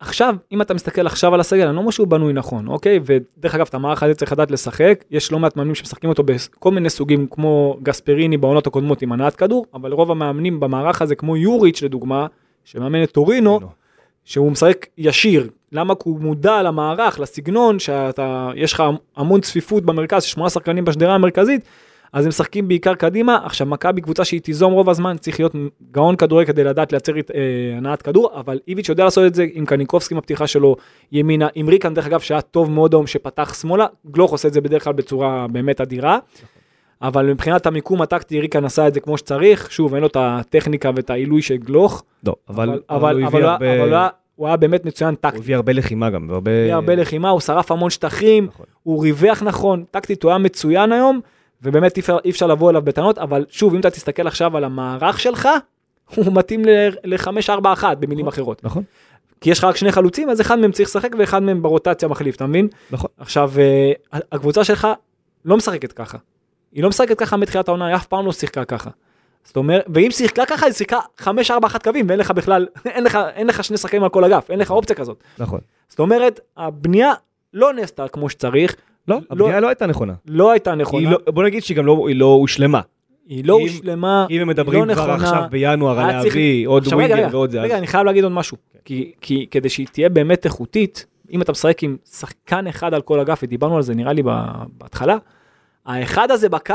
[0.00, 3.00] עכשיו, אם אתה מסתכל עכשיו על הסגל, אני לא אומר שהוא בנוי נכון, אוקיי?
[3.04, 6.70] ודרך אגב, את המערך הזה צריך לדעת לשחק, יש לא מעט מאמנים שמשחקים אותו בכל
[6.70, 11.36] מיני סוגים, כמו גספריני בעונות הקודמות עם הנעת כדור, אבל רוב המאמנים במערך הזה, כמו
[11.36, 12.26] יוריץ' לדוגמה,
[12.64, 13.60] שמאמן את טורינו,
[14.24, 15.48] שהוא משחק ישיר.
[15.72, 15.94] למה?
[15.94, 18.82] כי הוא מודע למערך, לסגנון, שאתה, יש לך
[19.16, 21.60] המון צפיפות במרכז, שמונה שחקנים בשדרה המרכזית,
[22.12, 23.38] אז הם משחקים בעיקר קדימה.
[23.44, 25.52] עכשיו, מכבי קבוצה שהיא תיזום רוב הזמן, צריך להיות
[25.90, 27.20] גאון כדורגל כדי לדעת לייצר אה,
[27.76, 30.76] הנעת כדור, אבל איביץ' יודע לעשות את זה עם קניקובסקי עם הפתיחה שלו
[31.12, 34.60] ימינה, עם ריקן דרך אגב שהיה טוב מאוד היום שפתח שמאלה, גלוך עושה את זה
[34.60, 36.18] בדרך כלל בצורה באמת אדירה.
[37.02, 40.90] אבל מבחינת המיקום הטקטי ריקן עשה את זה כמו שצריך, שוב אין לו את הטכניקה
[40.96, 43.96] ואת העילוי של גלוך, לא, אבל אבל, אבל אבל, הוא אבל, אבל, הרבה- אבל הוא
[43.96, 45.40] היה- הוא באמת מצוין הוא טקטית.
[45.40, 46.50] הביא הרבה לחימה גם, והרבה...
[46.50, 48.66] הביא הרבה לחימה, הוא שרף המון שטחים, נכון.
[48.82, 51.20] הוא ריווח נכון, טקטית הוא היה מצוין היום,
[51.62, 54.64] ובאמת אי אפשר, אי אפשר לבוא אליו בטענות, אבל שוב, אם אתה תסתכל עכשיו על
[54.64, 55.48] המערך שלך,
[56.14, 56.62] הוא מתאים
[57.04, 58.64] ל-5-4-1 במילים אחרות.
[58.64, 58.82] נכון,
[59.40, 62.36] כי יש לך רק שני חלוצים, אז אחד מהם צריך לשחק ואחד מהם ברוטציה מחליף,
[62.36, 62.68] אתה מבין?
[62.90, 63.10] נכון.
[63.18, 64.88] עכשיו, אה, הקבוצה שלך
[65.44, 66.18] לא משחקת ככה.
[66.72, 68.90] היא לא משחקת ככה מתחילת העונה, היא אף פעם לא שיחקה ככה.
[69.44, 71.28] זאת אומרת, ואם שיחקה ככה, היא שיחקה 5-4-1
[71.84, 74.70] קווים, ואין לך בכלל, אין לך, אין לך שני שחקנים על כל אגף, אין לך
[74.70, 75.22] אופציה כזאת.
[75.38, 75.60] נכון.
[75.88, 77.12] זאת אומרת, הבנייה
[77.54, 78.76] לא נעשתה כמו שצריך,
[79.08, 80.12] לא, הבנייה לא הייתה נכונה.
[80.26, 82.80] לא הייתה נכונה, לא- בוא נגיד שהיא גם לא היא לא הושלמה.
[83.28, 85.24] היא לא הושלמה, אם הם היא מדברים לא כבר נכונה.
[85.24, 89.12] עכשיו בינואר על להביא עוד ווינגר ועוד זה, רגע, אני חייב להגיד עוד משהו, כי,
[89.20, 93.40] כי כדי שהיא תהיה באמת איכותית, אם אתה משחק עם שחקן אחד על כל אגף,
[93.42, 94.22] ודיברנו על זה נראה לי
[94.78, 95.16] בהתחלה,
[95.86, 96.74] האחד הזה בקו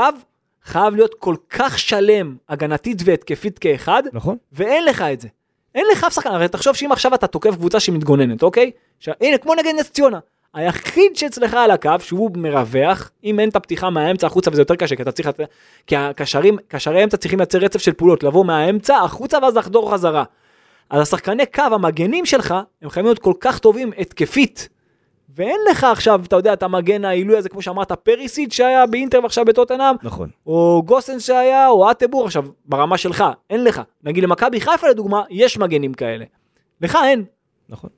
[0.64, 4.36] חייב להיות כל כך שלם, הגנתית והתקפית כאחד, נכון?
[4.52, 5.28] ואין לך את זה.
[5.74, 8.70] אין לך אף שחקן, הרי תחשוב שאם עכשיו אתה תוקף קבוצה שמתגוננת, אוקיי?
[8.98, 9.08] ש...
[9.20, 10.18] הנה, כמו נגד נס ציונה.
[10.54, 14.96] היחיד שאצלך על הקו, שהוא מרווח, אם אין את הפתיחה מהאמצע החוצה וזה יותר קשה,
[14.96, 15.30] כי אתה צריך,
[15.86, 20.24] כי הקשרים, קשרי אמצע צריכים לייצר רצף של פעולות, לבוא מהאמצע החוצה ואז לחדור חזרה.
[20.90, 24.68] אז השחקני קו, המגנים שלך, הם חייבים להיות כל כך טובים התקפית.
[25.34, 29.44] ואין לך עכשיו, אתה יודע, את המגן העילוי הזה, כמו שאמרת, פריסיט שהיה באינטר ועכשיו
[29.44, 30.28] בטוטנאם, נכון.
[30.46, 33.82] או גוסן שהיה, או אטבור, עכשיו, ברמה שלך, אין לך.
[34.04, 36.24] נגיד למכבי חיפה לדוגמה, יש מגנים כאלה.
[36.80, 37.24] לך אין.
[37.68, 37.90] נכון.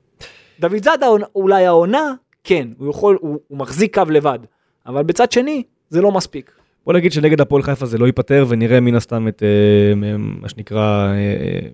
[0.59, 2.13] דוד זאדה אולי העונה,
[2.45, 4.39] כן, הוא יכול, הוא, הוא מחזיק קו לבד.
[4.85, 6.51] אבל בצד שני, זה לא מספיק.
[6.85, 11.07] בוא נגיד שנגד הפועל חיפה זה לא ייפתר, ונראה מן הסתם את אה, מה שנקרא
[11.07, 11.67] אה, אה,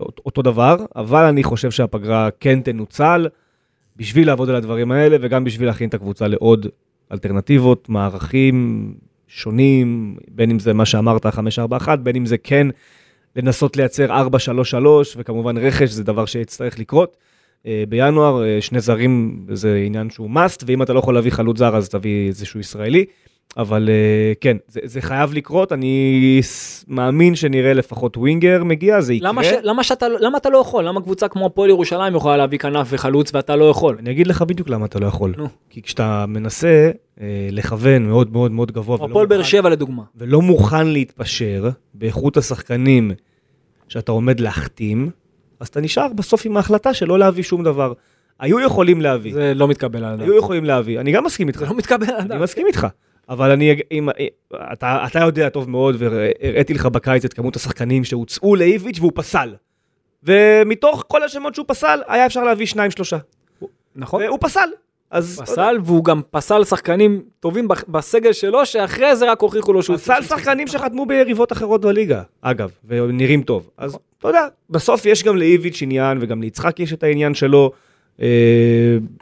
[0.00, 3.28] אות- אותו דבר, אבל אני חושב שהפגרה כן תנוצל
[3.96, 6.66] בשביל לעבוד על הדברים האלה, וגם בשביל להכין את הקבוצה לעוד
[7.12, 8.94] אלטרנטיבות, מערכים
[9.28, 12.66] שונים, בין אם זה מה שאמרת, 541, בין אם זה כן
[13.36, 17.16] לנסות לייצר 433, וכמובן רכש זה דבר שיצטרך לקרות.
[17.66, 21.58] אה, בינואר, אה, שני זרים זה עניין שהוא must, ואם אתה לא יכול להביא חלוץ
[21.58, 23.04] זר אז תביא איזשהו ישראלי.
[23.56, 26.40] אבל אה, כן, זה, זה חייב לקרות, אני
[26.88, 29.28] מאמין שנראה לפחות ווינגר מגיע, זה יקרה.
[29.28, 29.46] למה, ש...
[29.62, 30.06] למה, שאתה...
[30.08, 30.84] למה אתה לא יכול?
[30.84, 33.96] למה קבוצה כמו הפועל ירושלים יכולה להביא כנף וחלוץ ואתה לא יכול?
[33.98, 35.34] אני אגיד לך בדיוק למה אתה לא יכול.
[35.36, 35.48] נו.
[35.70, 40.02] כי כשאתה מנסה אה, לכוון מאוד מאוד מאוד גבוה, הפועל באר שבע לדוגמה.
[40.16, 43.10] ולא מוכן להתפשר באיכות השחקנים
[43.88, 45.10] שאתה עומד להחתים,
[45.60, 47.92] אז אתה נשאר בסוף עם ההחלטה של לא להביא שום דבר.
[48.40, 50.28] היו יכולים להביא, זה לא מתקבל על הדעת.
[50.28, 52.40] היו יכולים להביא, אני גם מסכים איתך, זה לא מתקבל על אני הדעת.
[52.40, 52.86] מסכים איתך.
[53.28, 54.08] אבל אני, אם,
[54.72, 59.54] אתה, אתה יודע טוב מאוד, והראיתי לך בקיץ את כמות השחקנים שהוצאו לאיביץ' והוא פסל.
[60.22, 63.16] ומתוך כל השמות שהוא פסל, היה אפשר להביא שניים שלושה.
[63.96, 64.22] נכון?
[64.22, 64.68] והוא פסל.
[65.10, 65.40] אז...
[65.42, 69.96] פסל, והוא גם פסל שחקנים טובים בסגל שלו, שאחרי זה רק הוכיחו לו שהוא...
[69.96, 73.70] פסל שחקנים שחתמו ביריבות אחרות בליגה, אגב, ונראים טוב.
[73.78, 74.05] אז נכון.
[74.18, 77.72] אתה יודע, בסוף יש גם לאיביץ' עניין, וגם ליצחק יש את העניין שלו,
[78.22, 78.26] אה,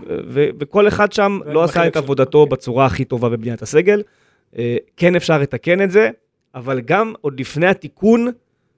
[0.08, 2.50] ו- וכל אחד שם לא עשה את עבודתו אוקיי.
[2.50, 4.02] בצורה הכי טובה בבניית הסגל.
[4.58, 6.10] אה, כן אפשר לתקן את זה,
[6.54, 8.28] אבל גם עוד לפני התיקון,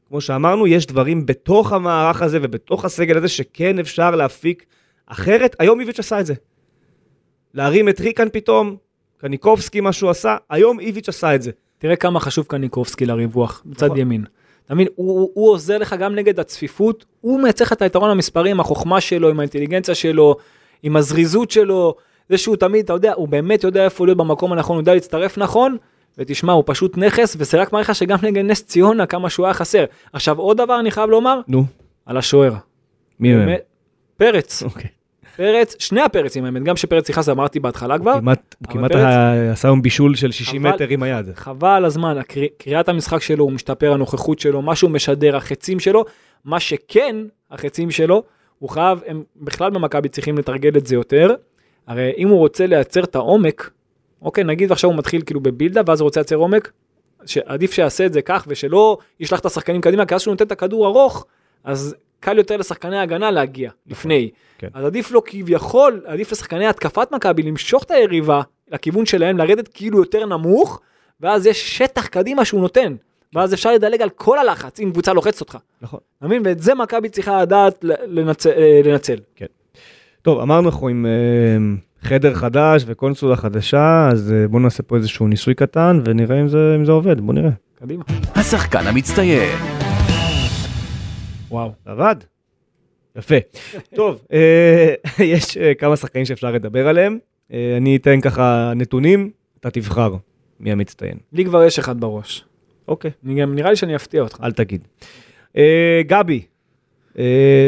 [0.09, 4.65] כמו שאמרנו, יש דברים בתוך המערך הזה ובתוך הסגל הזה שכן אפשר להפיק
[5.07, 5.57] אחרת.
[5.59, 6.35] היום איביץ' עשה את זה.
[7.55, 8.77] להרים את ריקן פתאום,
[9.19, 11.51] קניקובסקי, מה שהוא עשה, היום איביץ' עשה את זה.
[11.79, 13.99] תראה כמה חשוב קניקובסקי לריווח, בצד נכון.
[13.99, 14.25] ימין.
[14.67, 18.11] אתה מבין, הוא, הוא, הוא עוזר לך גם נגד הצפיפות, הוא מייצר לך את היתרון
[18.11, 20.37] המספרי עם החוכמה שלו, עם האינטליגנציה שלו,
[20.83, 21.95] עם הזריזות שלו,
[22.29, 25.39] זה שהוא תמיד, אתה יודע, הוא באמת יודע איפה להיות במקום הנכון, הוא יודע להצטרף
[25.39, 25.77] נכון,
[26.19, 29.55] ותשמע, הוא פשוט נכס, וזה רק מראה לך שגם נגד נס ציונה, כמה שהוא היה
[29.55, 29.85] חסר.
[30.13, 31.65] עכשיו, עוד דבר אני חייב לומר, נו,
[32.07, 32.55] על השוער.
[33.21, 33.35] מי?
[33.35, 33.61] באמת,
[34.17, 34.96] פרץ, אוקיי.
[35.37, 39.05] פרץ, שני הפרצים האמת, גם שפרץ נכנס, אמרתי בהתחלה כבר, כמעט, הוא כמעט פרץ-
[39.53, 41.27] עשה היום בישול של 60 אבל- מטר עם היד.
[41.35, 42.17] חבל הזמן,
[42.59, 46.05] קריאת המשחק שלו הוא משתפר, הנוכחות שלו, מה שהוא משדר, החצים שלו,
[46.45, 47.17] מה שכן,
[47.51, 48.23] החצים שלו,
[48.59, 51.35] הוא חייב, הם בכלל במכבי צריכים לתרגל את זה יותר,
[51.87, 53.71] הרי אם הוא רוצה לייצר את העומק,
[54.23, 56.73] אוקיי, נגיד עכשיו הוא מתחיל כאילו בבילדה, ואז הוא רוצה לייצר עומק,
[57.27, 60.53] שעדיף שיעשה את זה כך, ושלא ישלח את השחקנים קדימה, כי אז שהוא נותן את
[60.53, 61.27] הכדור ארוך,
[61.65, 64.31] אז קל יותר לשחקני ההגנה להגיע לפני.
[64.59, 64.69] כן.
[64.75, 69.99] אז עדיף לו כביכול, עדיף לשחקני התקפת מכבי למשוך את היריבה לכיוון שלהם, לרדת כאילו
[69.99, 70.81] יותר נמוך,
[71.21, 72.95] ואז יש שטח קדימה שהוא נותן.
[73.35, 75.59] ואז אפשר לדלג על כל הלחץ אם קבוצה לוחצת אותך.
[75.83, 76.01] נכון.
[76.19, 76.43] אתה מבין?
[76.45, 78.51] ואת זה מכבי צריכה לדעת ל- לנצל.
[78.51, 79.17] אה, לנצל.
[80.23, 81.77] טוב, אמרנו אנחנו עם אה,
[82.09, 86.73] חדר חדש וקונסולה חדשה, אז אה, בואו נעשה פה איזשהו ניסוי קטן ונראה אם זה,
[86.77, 87.51] אם זה עובד, בואו נראה.
[87.81, 88.05] קדימה.
[88.35, 89.86] השחקן המצטיין.
[91.57, 91.73] וואו.
[91.85, 92.17] עבד.
[93.17, 93.35] יפה.
[93.97, 97.19] טוב, אה, יש אה, כמה שחקנים שאפשר לדבר עליהם.
[97.53, 100.15] אה, אני אתן ככה נתונים, אתה תבחר
[100.61, 101.19] מי המצטיין.
[101.33, 102.45] לי כבר יש אחד בראש.
[102.89, 104.41] אוקיי, אני גם, נראה לי שאני אפתיע אותך.
[104.43, 104.89] אל תגיד.
[106.07, 106.43] גבי,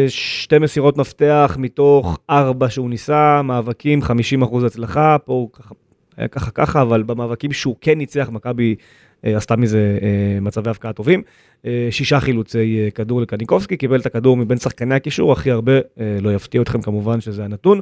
[0.08, 5.74] שתי מסירות מפתח מתוך ארבע שהוא ניסה, מאבקים 50% הצלחה, פה הוא ככה,
[6.16, 8.74] היה ככה ככה, אבל במאבקים שהוא כן ניצח, מכבי
[9.22, 11.22] עשתה מזה אה, מצבי הבקעה טובים.
[11.66, 16.18] אה, שישה חילוצי אה, כדור לקניקובסקי, קיבל את הכדור מבין שחקני הקישור, הכי הרבה, אה,
[16.20, 17.80] לא יפתיע אתכם כמובן שזה הנתון.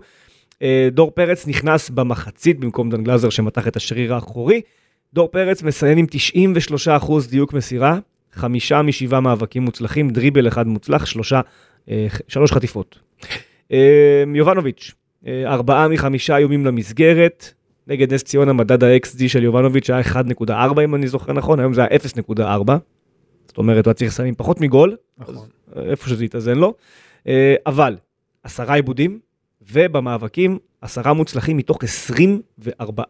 [0.63, 4.61] אה, דור פרץ נכנס במחצית במקום דן גלזר שמתח את השריר האחורי.
[5.15, 6.07] דור פרץ מסיים עם
[7.01, 7.99] 93% דיוק מסירה,
[8.33, 11.41] חמישה משבעה מאבקים מוצלחים, דריבל אחד מוצלח, שלושה,
[11.91, 12.99] אה, שלוש חטיפות.
[13.73, 14.95] אה, יובנוביץ',
[15.27, 17.55] אה, ארבעה מחמישה איומים למסגרת,
[17.87, 20.53] נגד נס ציונה מדד ה-XD של יובנוביץ' היה 1.4
[20.85, 21.99] אם אני זוכר נכון, היום זה היה
[22.37, 22.73] 0.4.
[23.47, 25.49] זאת אומרת, הוא היה צריך לסיים פחות מגול, נכון.
[25.77, 26.75] איפה שזה יתאזן לו.
[27.29, 27.97] אה, אבל,
[28.43, 29.19] עשרה עיבודים,
[29.73, 33.05] ובמאבקים, עשרה מוצלחים מתוך 24.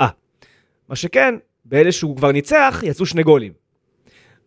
[0.89, 1.35] מה שכן,
[1.65, 3.53] באלה שהוא כבר ניצח, יצאו שני גולים.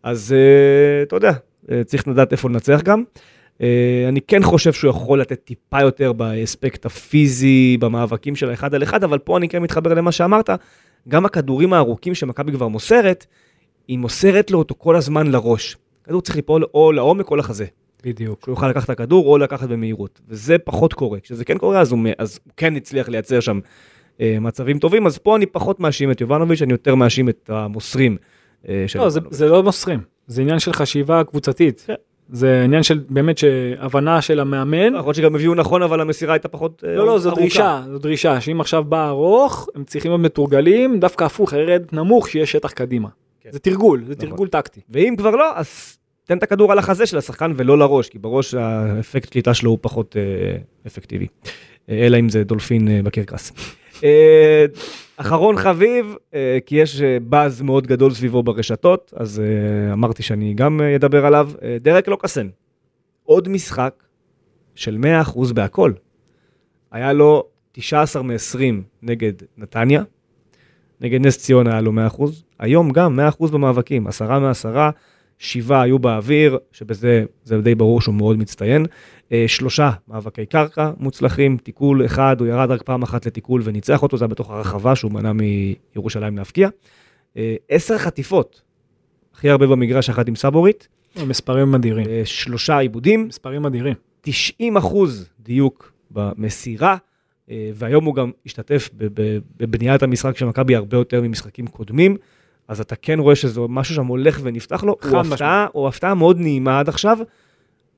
[0.02, 1.32] אז אה, אתה יודע,
[1.70, 3.04] אה, צריך לדעת איפה לנצח גם.
[3.62, 8.82] אה, אני כן חושב שהוא יכול לתת טיפה יותר באספקט הפיזי, במאבקים של האחד על
[8.82, 10.50] אחד, אבל פה אני כן מתחבר למה שאמרת,
[11.08, 13.26] גם הכדורים הארוכים שמכבי כבר מוסרת,
[13.88, 15.76] היא מוסרת לו אותו כל הזמן לראש.
[16.04, 17.66] כדור צריך ליפול או לעומק או לחזה.
[18.04, 18.40] בדיוק.
[18.44, 21.20] שהוא יוכל לקחת את הכדור או לקחת במהירות, וזה פחות קורה.
[21.20, 23.60] כשזה כן קורה, אז הוא, אז הוא כן הצליח לייצר שם
[24.20, 28.16] אה, מצבים טובים, אז פה אני פחות מאשים את יובנוביץ', אני יותר מאשים את המוסרים
[28.68, 29.20] אה, של לא, זה.
[29.30, 30.00] זה לא מוסרים.
[30.26, 31.84] זה עניין של חשיבה קבוצתית.
[31.86, 31.94] כן.
[32.32, 34.94] זה עניין של באמת שהבנה של המאמן.
[34.94, 37.40] יכול להיות שגם הביאו נכון, אבל המסירה הייתה פחות אה, לא, לא, זו ארוכה.
[37.40, 42.28] דרישה, זו דרישה, שאם עכשיו בא ארוך, הם צריכים להיות מתורגלים, דווקא הפוך, ירד נמוך,
[42.28, 43.08] שיהיה שטח קדימה.
[43.40, 43.50] כן.
[43.52, 44.28] זה תרגול, זה נכון.
[44.28, 44.80] תרגול טקטי.
[44.90, 48.54] ואם כבר לא, אז תן את הכדור על החזה של השחקן ולא לראש, כי בראש
[48.54, 51.26] האפקט קליטה שלו הוא פחות אה, אפקטיבי.
[51.88, 53.52] אה, אלא אם זה דולפין אה, בקרקס.
[54.04, 54.64] אה,
[55.16, 60.54] אחרון חביב, אה, כי יש אה, באז מאוד גדול סביבו ברשתות, אז אה, אמרתי שאני
[60.54, 61.50] גם אה, אדבר עליו.
[61.62, 62.48] אה, דרק לוקאסן,
[63.24, 63.94] עוד משחק
[64.74, 65.92] של 100% בהכל.
[66.92, 68.58] היה לו 19 מ-20
[69.02, 70.02] נגד נתניה,
[71.00, 72.22] נגד נס ציונה היה לו 100%,
[72.58, 74.66] היום גם 100% במאבקים, 10 מ-10,
[75.40, 78.86] שבעה היו באוויר, שבזה זה די ברור שהוא מאוד מצטיין.
[79.32, 84.16] אה, שלושה מאבקי קרקע מוצלחים, תיקול אחד, הוא ירד רק פעם אחת לתיקול וניצח אותו,
[84.16, 86.68] זה היה בתוך הרחבה שהוא מנע מירושלים להפקיע.
[87.36, 88.62] אה, עשר חטיפות,
[89.34, 90.88] הכי הרבה במגרש יחד עם סבורית,
[91.26, 92.06] מספרים אדירים.
[92.08, 93.94] אה, שלושה עיבודים, מספרים אדירים.
[94.20, 96.96] 90 אחוז דיוק במסירה,
[97.50, 98.90] אה, והיום הוא גם השתתף
[99.56, 102.16] בבניית המשחק של מכבי הרבה יותר ממשחקים קודמים,
[102.70, 105.18] אז אתה כן רואה שזה משהו שם הולך ונפתח לו, הוא.
[105.20, 107.18] הפתעה, הוא הפתעה מאוד נעימה עד עכשיו.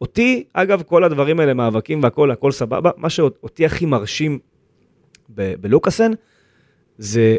[0.00, 4.38] אותי, אגב, כל הדברים האלה, מאבקים והכל, הכל סבבה, מה שאותי הכי מרשים
[5.34, 6.10] ב- בלוקאסן,
[6.98, 7.36] זה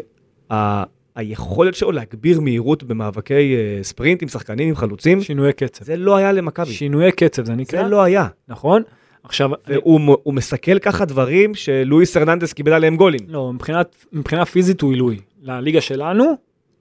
[0.52, 0.82] ה-
[1.16, 5.84] היכולת שלו להגביר מהירות במאבקי אה, ספרינט עם שחקנים, עם חלוצים, שינויי קצב.
[5.84, 8.26] זה לא היה למכבי, שינויי קצב זה זה נקרא, לא היה.
[8.48, 8.82] נכון?
[9.22, 13.20] עכשיו, והוא מ- הוא מסכל ככה דברים שלואיס הרננדס קיבל עליהם גולים.
[13.28, 15.20] לא, מבחינת, מבחינה פיזית הוא עילוי.
[15.42, 16.24] לליגה שלנו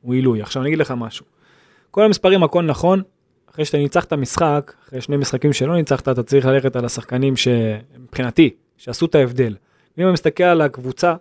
[0.04, 0.42] הוא עילוי.
[0.42, 1.26] עכשיו אני אגיד לך משהו.
[1.92, 3.02] כל המספרים הכל נכון,
[3.52, 8.50] אחרי שאתה ניצחת משחק, אחרי שני משחקים שלא ניצחת, אתה צריך ללכת על השחקנים שמבחינתי,
[8.78, 9.56] שעשו את ההבדל.
[9.98, 11.16] אם אני מסתכל על הקבוצה,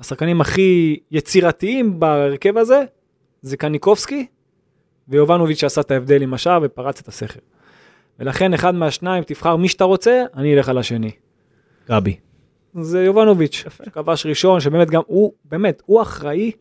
[0.00, 2.84] השחקנים הכי יצירתיים בהרכב הזה,
[3.42, 4.26] זה קניקובסקי
[5.08, 7.40] ויובנוביץ' שעשה את ההבדל עם השער ופרץ את הסכר.
[8.18, 11.10] ולכן אחד מהשניים, תבחר מי שאתה רוצה, אני אלך על השני.
[11.88, 12.16] גבי.
[12.80, 16.52] זה יובנוביץ', שכבש ראשון, שבאמת גם הוא, באמת, הוא אחראי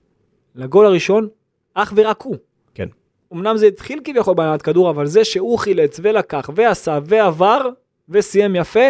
[0.56, 1.28] לגול הראשון,
[1.74, 2.36] אך ורק הוא.
[2.74, 2.88] כן.
[3.34, 7.70] אמנם זה התחיל כביכול בהנעת כדור, אבל זה שהוא חילץ ולקח ועשה ועבר
[8.10, 8.90] וסיים יפה,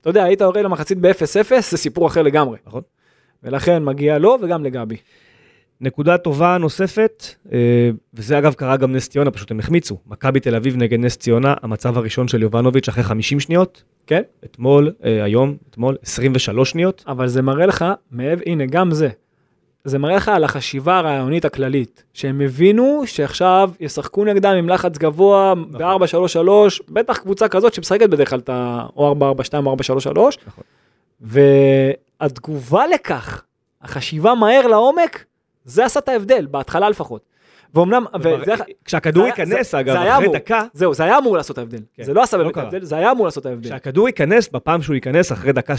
[0.00, 2.58] אתה יודע, היית יורד למחצית ב-0-0, זה סיפור אחר לגמרי.
[2.66, 2.82] נכון.
[3.42, 4.96] ולכן מגיע לו וגם לגבי.
[5.80, 9.98] נקודה טובה נוספת, אה, וזה אגב קרה גם נס ציונה, פשוט הם החמיצו.
[10.06, 13.82] מכבי תל אביב נגד נס ציונה, המצב הראשון של יובנוביץ' אחרי 50 שניות.
[14.06, 14.22] כן.
[14.44, 17.04] אתמול, אה, היום, אתמול, 23 שניות.
[17.06, 19.08] אבל זה מראה לך, מעבר, הנה, גם זה.
[19.88, 25.54] זה מראה לך על החשיבה הרעיונית הכללית, שהם הבינו שעכשיו ישחקו נגדם עם לחץ גבוה
[25.54, 26.48] ב-4-3-3,
[26.88, 28.86] בטח קבוצה כזאת שמשחקת בדרך כלל את ה...
[28.96, 29.78] או 4-4-2 או 4-3-3,
[30.46, 30.64] נכון.
[31.20, 33.42] והתגובה לכך,
[33.82, 35.24] החשיבה מהר לעומק,
[35.64, 37.22] זה עשה את ההבדל, בהתחלה לפחות.
[37.74, 38.54] ואומנם, וזה,
[38.84, 40.28] כשהכדור ייכנס, אגב, אחרי.
[40.28, 41.78] דקה, זהו, זה היה אמור לעשות את ההבדל.
[41.94, 42.02] כן.
[42.02, 42.56] זה לא עשה לא באמת.
[42.56, 43.68] ההבדל, זה היה אמור לעשות ההבדל.
[43.68, 45.76] כשהכדור ייכנס, בפעם שהוא ייכנס אחרי דקה 2-3,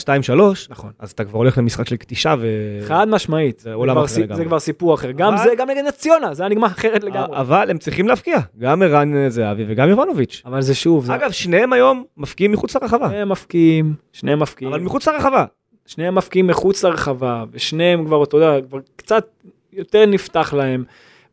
[0.70, 0.92] נכון.
[1.00, 2.48] אז אתה כבר הולך למשחק של קטישה ו...
[2.88, 4.36] חד משמעית, זה עולם אחר לגמרי.
[4.36, 5.12] זה כבר סיפור אחר.
[5.12, 7.38] גם זה, גם נגד נס ציונה, זה היה נגמר אחרת לגמרי.
[7.38, 10.42] אבל הם צריכים להפקיע, גם ערן זהבי וגם יובנוביץ'.
[10.46, 11.12] אבל זה שוב.
[11.12, 15.46] אגב, שניהם היום מפקיעים מחוץ לרחבה, שניהם מפקיעים, שניהם מפקיעים, אבל מחוץ לרחבה.
[15.86, 19.28] שניהם מפקיעים מחוץ לרחבה, ושניהם כבר, אתה יודע, כבר קצת
[19.74, 20.84] יותר נפתח להם.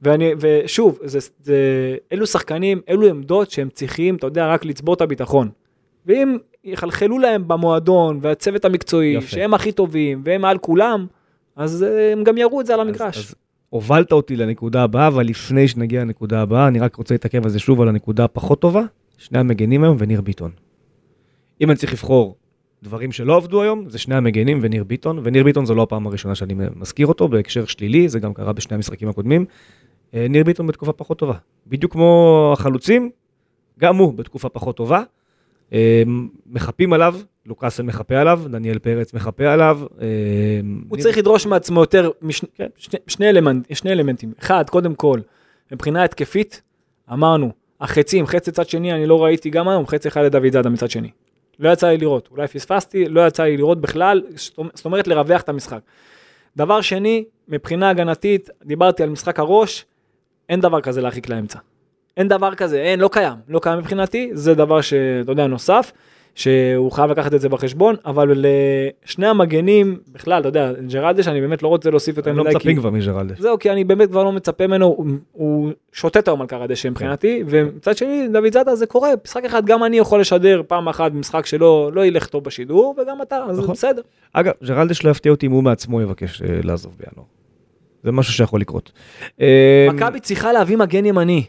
[0.07, 1.57] ואני, ושוב, זה, זה,
[2.13, 5.49] אלו שחקנים, אלו עמדות שהם צריכים, אתה יודע, רק לצבור את הביטחון.
[6.07, 9.27] ואם יחלחלו להם במועדון, והצוות המקצועי, יפה.
[9.27, 11.07] שהם הכי טובים, והם מעל כולם,
[11.57, 13.19] אז אה, הם גם יראו את זה על אז- המגרש.
[13.19, 13.35] אז
[13.71, 17.59] הובלת אותי לנקודה הבאה, אבל לפני שנגיע לנקודה הבאה, אני רק רוצה להתעכב על זה
[17.59, 18.83] שוב, על הנקודה הפחות טובה,
[19.19, 20.51] שני המגנים היום וניר ביטון.
[21.61, 22.37] אם אני צריך לבחור
[22.83, 26.35] דברים שלא עבדו היום, זה שני המגנים וניר ביטון, וניר ביטון זו לא הפעם הראשונה
[26.35, 29.45] שאני מזכיר אותו, בהקשר שלילי, זה גם קרה בשני המשחקים הקודמים.
[30.15, 31.35] אה, ניר ביטון בתקופה פחות טובה.
[31.67, 33.11] בדיוק כמו החלוצים,
[33.81, 35.03] גם הוא בתקופה פחות טובה.
[35.73, 36.03] אה,
[36.47, 37.17] מחפים עליו,
[37.47, 39.81] לוקאסן מחפה עליו, דניאל פרץ מחפה עליו.
[40.01, 40.07] אה,
[40.89, 42.45] הוא צריך לדרוש מעצמו יותר, מש...
[42.55, 42.67] כן,
[43.93, 44.33] אלמנטים.
[44.41, 45.21] אחד, קודם כל,
[45.73, 46.63] מבחינה התקפית,
[47.13, 50.91] אמרנו, החצים, חצי צד שני, אני לא ראיתי גם היום, חצי אחד לדוד זאדה מצד
[50.91, 51.11] שני.
[51.59, 54.23] לא יצא לי לראות, אולי פספסתי, לא יצא לי לראות בכלל,
[54.75, 55.81] זאת אומרת לרווח את המשחק.
[56.57, 59.85] דבר שני, מבחינה הגנתית, דיברתי על משחק הראש,
[60.49, 61.59] אין דבר כזה להרחיק לאמצע.
[62.17, 65.93] אין דבר כזה, אין, לא קיים, לא קיים מבחינתי, זה דבר שאתה יודע, נוסף,
[66.37, 68.45] שהוא חייב לקחת את זה בחשבון, אבל
[69.05, 72.57] לשני המגנים, בכלל, אתה יודע, ג'רלדש, אני באמת לא רוצה להוסיף יותר לא מדי, כי...
[72.57, 73.41] מצפים כבר מג'רלדש.
[73.41, 76.89] זהו, כי אני באמת כבר לא מצפה ממנו, הוא, הוא שוטט היום על קר הדשא
[76.89, 81.13] מבחינתי, ומצד שני, דוד זאדה זה קורה, משחק אחד גם אני יכול לשדר פעם אחת
[81.13, 83.75] במשחק שלא לא ילך טוב בשידור, וגם אתה, אז נכון.
[83.75, 84.03] בסדר.
[84.33, 87.36] אגב, ג'רלדש לא יפתיע אותי אם הוא מעצמו יבקש אה, לעזוב בינואר.
[88.07, 88.93] זה משהו שיכול לקרות.
[89.95, 91.45] מכבי צריכה להביא מגן ימני,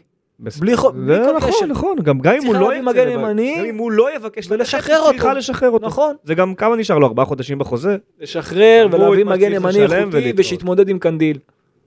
[0.60, 0.88] בלי כל
[1.36, 1.66] נכון, קשר.
[1.66, 3.92] נכון, גם גם אם הוא צריכה לא להביא ירצה מגן לבקש- ימני גם אם הוא
[3.92, 5.10] לא יבקש ולשחרר אותו.
[5.12, 5.86] צריכה לשחרר אותו.
[5.86, 6.16] נכון.
[6.24, 7.96] זה גם כמה נשאר לו, ארבעה חודשים בחוזה?
[8.20, 10.32] לשחרר ולהביא מגן ימני איכותי.
[10.36, 11.38] ושיתמודד עם קנדיל.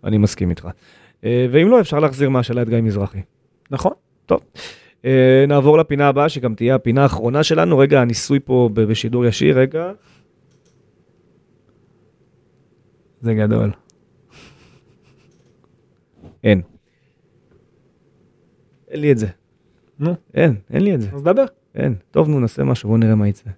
[0.03, 0.67] אני מסכים איתך.
[1.25, 3.19] אה, ואם לא, אפשר להחזיר מהשאלה את גיא מזרחי.
[3.71, 3.91] נכון?
[5.05, 7.77] אה, נעבור לפינה הבאה, שגם תהיה הפינה האחרונה שלנו.
[7.77, 9.91] רגע, הניסוי פה בשידור ישיר, רגע.
[13.21, 13.71] זה גדול.
[16.43, 16.61] אין.
[18.91, 19.27] אין לי את זה.
[19.99, 21.07] נו, אין, אין לי את זה.
[21.13, 21.45] אז דבר.
[21.75, 21.95] אין.
[22.11, 23.49] טוב, נו, נעשה משהו, בואו נראה מה יצא.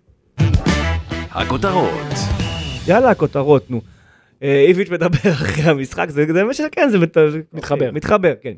[1.31, 1.93] הכותרות,
[2.88, 3.81] יאללה, כותרות, נו.
[4.43, 7.17] אה, איביץ' מדבר אחרי המשחק, זה זה מה שכן, זה מת-
[7.53, 7.91] מתחבר.
[7.91, 8.53] מתחבר, כן.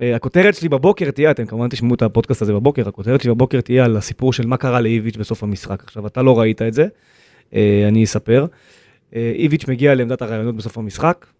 [0.00, 3.60] אה, הכותרת שלי בבוקר תהיה, אתם כמובן תשמעו את הפודקאסט הזה בבוקר, הכותרת שלי בבוקר
[3.60, 5.82] תהיה על הסיפור של מה קרה לאיביץ' בסוף המשחק.
[5.84, 6.86] עכשיו, אתה לא ראית את זה,
[7.54, 8.46] אה, אני אספר.
[9.16, 11.32] אה, איביץ' מגיע לעמדת הרעיונות בסוף המשחק, אה,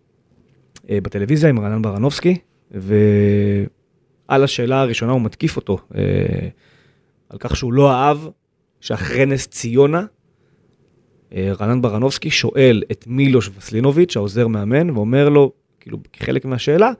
[0.90, 2.38] בטלוויזיה עם רענן ברנובסקי,
[2.70, 6.02] ועל השאלה הראשונה הוא מתקיף אותו, אה,
[7.28, 8.18] על כך שהוא לא אהב
[8.80, 10.04] שאחרי נס ציונה,
[11.34, 16.92] אה, רענן ברנובסקי שואל את מילוש וסלינוביץ', העוזר מאמן, ואומר לו, כאילו, כחלק מהשאלה,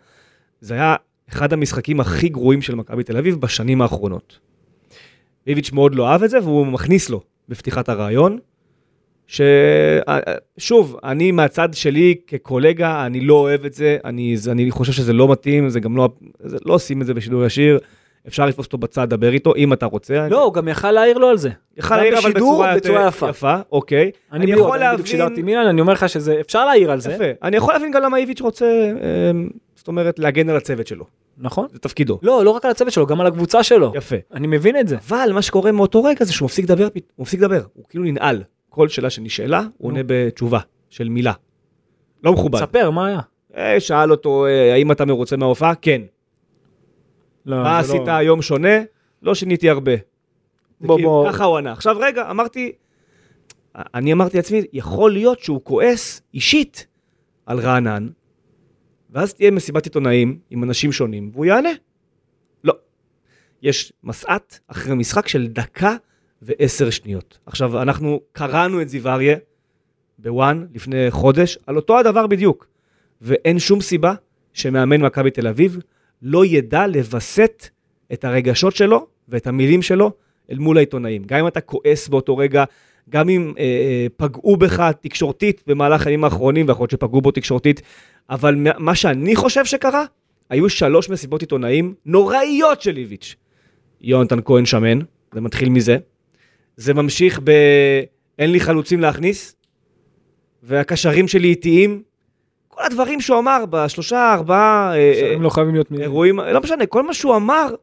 [0.61, 0.97] זה היה
[1.29, 4.39] אחד המשחקים הכי גרועים של מכבי תל אביב בשנים האחרונות.
[5.47, 8.39] איביץ' מאוד לא אהב את זה, והוא מכניס לו בפתיחת הרעיון,
[9.27, 15.29] ששוב, אני מהצד שלי כקולגה, אני לא אוהב את זה, אני, אני חושב שזה לא
[15.33, 16.09] מתאים, זה גם לא,
[16.41, 17.79] זה, לא עושים את זה בשידור ישיר,
[18.29, 20.29] אפשר לתפוס אותו בצד, דבר איתו, אם אתה רוצה.
[20.29, 21.51] לא, הוא גם יכל להעיר לו על זה.
[21.77, 23.29] יכל להעיר אבל בצורה, בצורה יפה.
[23.29, 24.11] יפה, אוקיי.
[24.33, 24.91] אני יכול יכול להבין...
[24.91, 27.13] להבין- שידרתי מילן, אני אומר לך שזה, אפשר להעיר על זה.
[27.13, 27.25] יפה.
[27.43, 28.91] אני יכול להבין גם למה איביץ' רוצה,
[29.31, 31.05] אמ, זאת אומרת, להגן על הצוות שלו.
[31.39, 31.67] נכון.
[31.73, 32.19] זה תפקידו.
[32.23, 33.93] לא, לא רק על הצוות שלו, גם על הקבוצה שלו.
[33.97, 34.17] יפה.
[34.35, 34.97] אני מבין את זה.
[35.09, 38.43] אבל מה שקורה מאותו רגע זה שהוא מפסיק לדבר, הוא מפסיק לדבר, הוא כאילו ננעל.
[38.75, 40.61] כל שאלה שנשאלה, הוא עונה בתשובה
[40.91, 41.33] של מילה.
[42.25, 42.59] לא מכובד.
[42.61, 43.21] ספר, מה היה?
[43.57, 45.75] אה, שאל אותו, אה, האם אתה מרוצה מההופעה?
[45.75, 46.03] כן.
[47.47, 48.83] לא, מה לא- עשית היום שונה?
[49.23, 49.93] לא שיניתי הרבה.
[50.81, 51.33] בוא, כאילו, בוא.
[51.33, 51.73] ככה הוא ענה.
[51.73, 52.73] עכשיו רגע, אמרתי,
[53.75, 56.87] אני אמרתי לעצמי, יכול להיות שהוא כועס אישית
[57.47, 58.09] על רענן,
[59.11, 61.71] ואז תהיה מסיבת עיתונאים עם אנשים שונים, והוא יענה.
[62.65, 62.75] לא.
[63.63, 65.97] יש מסעת אחרי משחק של דקה
[66.43, 67.39] ועשר שניות.
[67.47, 69.37] עכשיו, אנחנו קראנו את זיו אריה
[70.19, 72.67] בוואן לפני חודש, על אותו הדבר בדיוק.
[73.21, 74.15] ואין שום סיבה
[74.53, 75.79] שמאמן מכבי תל אביב
[76.23, 77.69] לא ידע לווסת
[78.13, 80.13] את הרגשות שלו ואת המילים שלו
[80.51, 81.23] אל מול העיתונאים.
[81.27, 82.65] גם אם אתה כועס באותו רגע,
[83.11, 87.83] גם אם אה, אה, פגעו בך תקשורתית במהלך הימים האחרונים, ויכול להיות שפגעו בו תקשורתית,
[88.31, 90.05] אבל מה- שאני חושב שקרה,
[90.51, 93.37] היו שלוש מסיבות עיתונאים נוראיות של איביץ'.
[94.01, 94.99] יונתן כהן שמן,
[95.35, 95.97] זה מתחיל מזה.
[96.77, 97.51] זה ממשיך ב...
[98.39, 99.57] אין לי חלוצים להכניס,
[100.63, 102.03] והקשרים שלי איטיים.
[102.69, 104.93] כל הדברים שהוא אמר בשלושה, ארבעה...
[104.95, 105.91] אה, אה, הם לא חייבים להיות...
[105.91, 107.75] מ- אירועים, לא משנה, כל מה שהוא אמר,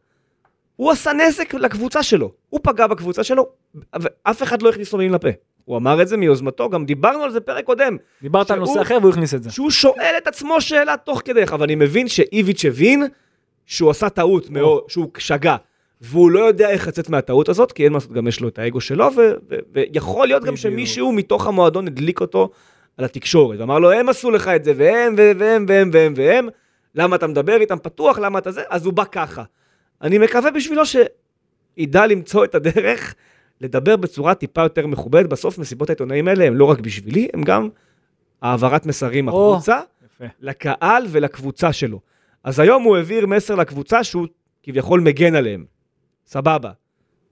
[0.76, 2.32] הוא עשה נזק לקבוצה שלו.
[2.50, 3.48] הוא פגע בקבוצה שלו,
[3.94, 5.30] ואף אחד לא הכניס לו מילים לפה.
[5.66, 7.98] הוא אמר את זה מיוזמתו, גם דיברנו על זה פרק קודם.
[8.22, 9.52] דיברת על נושא אחר והוא הכניס את זה.
[9.52, 13.04] שהוא שואל את עצמו שאלה תוך כדי, אבל אני מבין שאיביץ' הבין
[13.66, 15.56] שהוא עשה טעות, מאוד, שהוא שגה.
[16.02, 18.60] והוא לא יודע איך לצאת מהטעות הזאת, כי אין מה לעשות, גם יש לו את
[18.60, 20.56] האגו שלו, ו- ו- ויכול להיות גם.
[20.56, 22.50] שמישהו מתוך המועדון הדליק אותו
[22.98, 26.48] על התקשורת, ואמר לו, הם עשו לך את זה, והם, ו- והם, והם, והם, והם,
[26.96, 29.44] למה אתה מדבר איתם פתוח, למה אתה זה, אז הוא בא ככה.
[30.02, 33.16] אני מקווה בשבילו שידע למצוא את הדרך
[33.62, 35.30] לדבר בצורה טיפה יותר מכובדת.
[35.30, 37.70] בסוף מסיבות העיתונאים האלה הם לא רק בשבילי, הם גם
[38.42, 39.54] העברת מסרים או.
[39.54, 39.80] החוצה.
[40.06, 40.26] יפה.
[40.42, 42.00] לקהל ולקבוצה שלו.
[42.44, 44.28] אז היום הוא העביר מסר לקבוצה שהוא
[44.64, 45.66] כביכול מגן עליהם.
[46.30, 46.72] סבבה.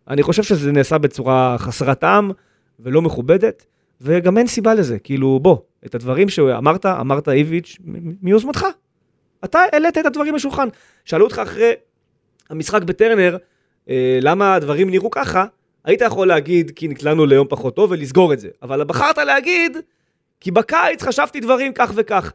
[0.07, 2.31] אני חושב שזה נעשה בצורה חסרת טעם
[2.79, 3.65] ולא מכובדת,
[4.01, 4.99] וגם אין סיבה לזה.
[4.99, 7.77] כאילו, בוא, את הדברים שאמרת, אמרת איביץ'
[8.21, 8.65] מיוזמתך.
[9.43, 10.67] אתה העלית את הדברים לשולחן.
[11.05, 11.71] שאלו אותך אחרי
[12.49, 13.37] המשחק בטרנר,
[13.89, 15.45] אה, למה הדברים נראו ככה,
[15.85, 18.49] היית יכול להגיד כי נקלענו ליום פחות טוב ולסגור את זה.
[18.61, 19.77] אבל בחרת להגיד,
[20.39, 22.31] כי בקיץ חשבתי דברים כך וכך.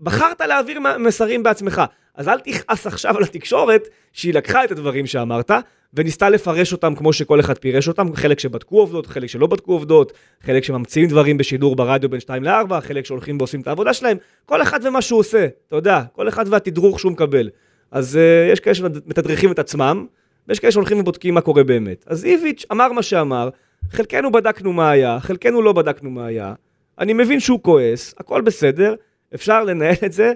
[0.00, 1.82] בחרת להעביר מסרים בעצמך.
[2.14, 5.50] אז אל תכעס עכשיו על התקשורת שהיא לקחה את הדברים שאמרת
[5.94, 10.12] וניסתה לפרש אותם כמו שכל אחד פירש אותם, חלק שבדקו עובדות, חלק שלא בדקו עובדות,
[10.42, 14.16] חלק שממציאים דברים בשידור ברדיו בין 2 ל-4, חלק שהולכים ועושים את העבודה שלהם,
[14.46, 17.50] כל אחד ומה שהוא עושה, אתה יודע, כל אחד והתדרוך שהוא מקבל.
[17.90, 20.06] אז uh, יש כאלה שמתדרכים את עצמם,
[20.48, 22.04] ויש כאלה שהולכים ובודקים מה קורה באמת.
[22.06, 23.48] אז איביץ' אמר מה שאמר,
[23.90, 26.54] חלקנו בדקנו מה היה, חלקנו לא בדקנו מה היה,
[26.98, 28.94] אני מבין שהוא כועס, הכל בסדר,
[29.34, 30.32] אפשר לנהל את זה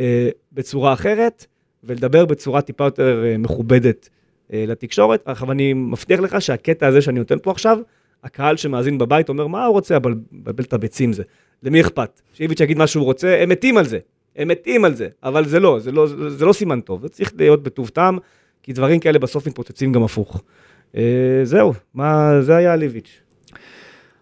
[0.00, 1.46] אה, בצורה אחרת,
[1.84, 4.08] ולדבר בצורה טיפה יותר אה, מכובדת
[4.52, 5.22] אה, לתקשורת.
[5.24, 7.78] עכשיו אני מבטיח לך שהקטע הזה שאני נותן פה עכשיו,
[8.24, 11.22] הקהל שמאזין בבית אומר, מה הוא רוצה, אבל מבלבל את הביצים זה.
[11.62, 12.20] למי אכפת?
[12.32, 13.98] שאיביץ' יגיד מה שהוא רוצה, הם מתים על זה.
[14.36, 17.32] הם מתים על זה, אבל זה לא, זה לא, זה, לא סימן טוב, זה צריך
[17.38, 18.18] להיות בטוב טעם,
[18.62, 20.42] כי דברים כאלה בסוף מתפוצצים גם הפוך.
[20.96, 23.20] אה, זהו, מה, זה היה על איביץ'.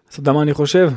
[0.09, 0.89] אז אתה יודע מה אני חושב?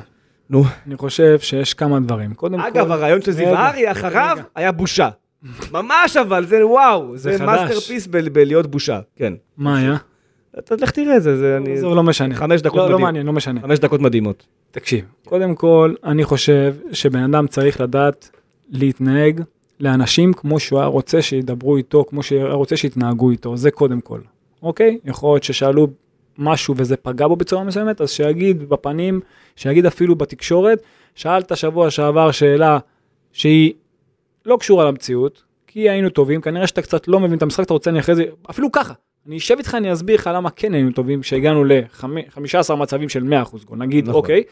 [0.52, 0.64] נו.
[0.86, 2.34] אני חושב שיש כמה דברים.
[2.34, 2.66] קודם כל...
[2.66, 4.44] אגב, הרעיון של זיו אריה אחריו רגע.
[4.54, 5.08] היה בושה.
[5.72, 7.46] ממש אבל, זה וואו, זה זה חדש.
[7.48, 9.32] masterpiece ב- בלהיות בושה, כן.
[9.56, 9.96] מה היה?
[10.58, 11.78] אתה לך תראה את זה, זה אני...
[11.78, 12.34] זה לא משנה.
[12.34, 12.98] חמש דקות לא, לא.
[12.98, 13.60] מעניין, לא משנה.
[13.60, 14.46] חמש דקות מדהימות.
[14.70, 18.30] תקשיב, קודם כל, אני חושב שבן אדם צריך לדעת
[18.70, 19.40] להתנהג
[19.80, 24.00] לאנשים כמו שהוא היה רוצה שידברו איתו, כמו שהוא היה רוצה שיתנהגו איתו, זה קודם
[24.00, 24.20] כל,
[24.62, 24.98] אוקיי?
[25.04, 25.88] יכול להיות ששאלו
[26.38, 29.20] משהו וזה פגע בו בצורה מסוימת, אז שיגיד בפנים,
[29.56, 30.82] שיגיד אפילו בתקשורת,
[31.14, 32.78] שאלת שבוע שעבר שאלה
[33.32, 33.72] שהיא
[34.46, 37.90] לא קשורה למציאות, כי היינו טובים, כנראה שאתה קצת לא מבין את המשחק, אתה רוצה
[37.90, 38.94] אני אחרי זה, אפילו ככה,
[39.26, 43.64] אני אשב איתך, אני אסביר לך למה כן היינו טובים, שהגענו ל-15 מצבים של 100%
[43.64, 44.14] גול, נגיד, נכון.
[44.14, 44.42] אוקיי,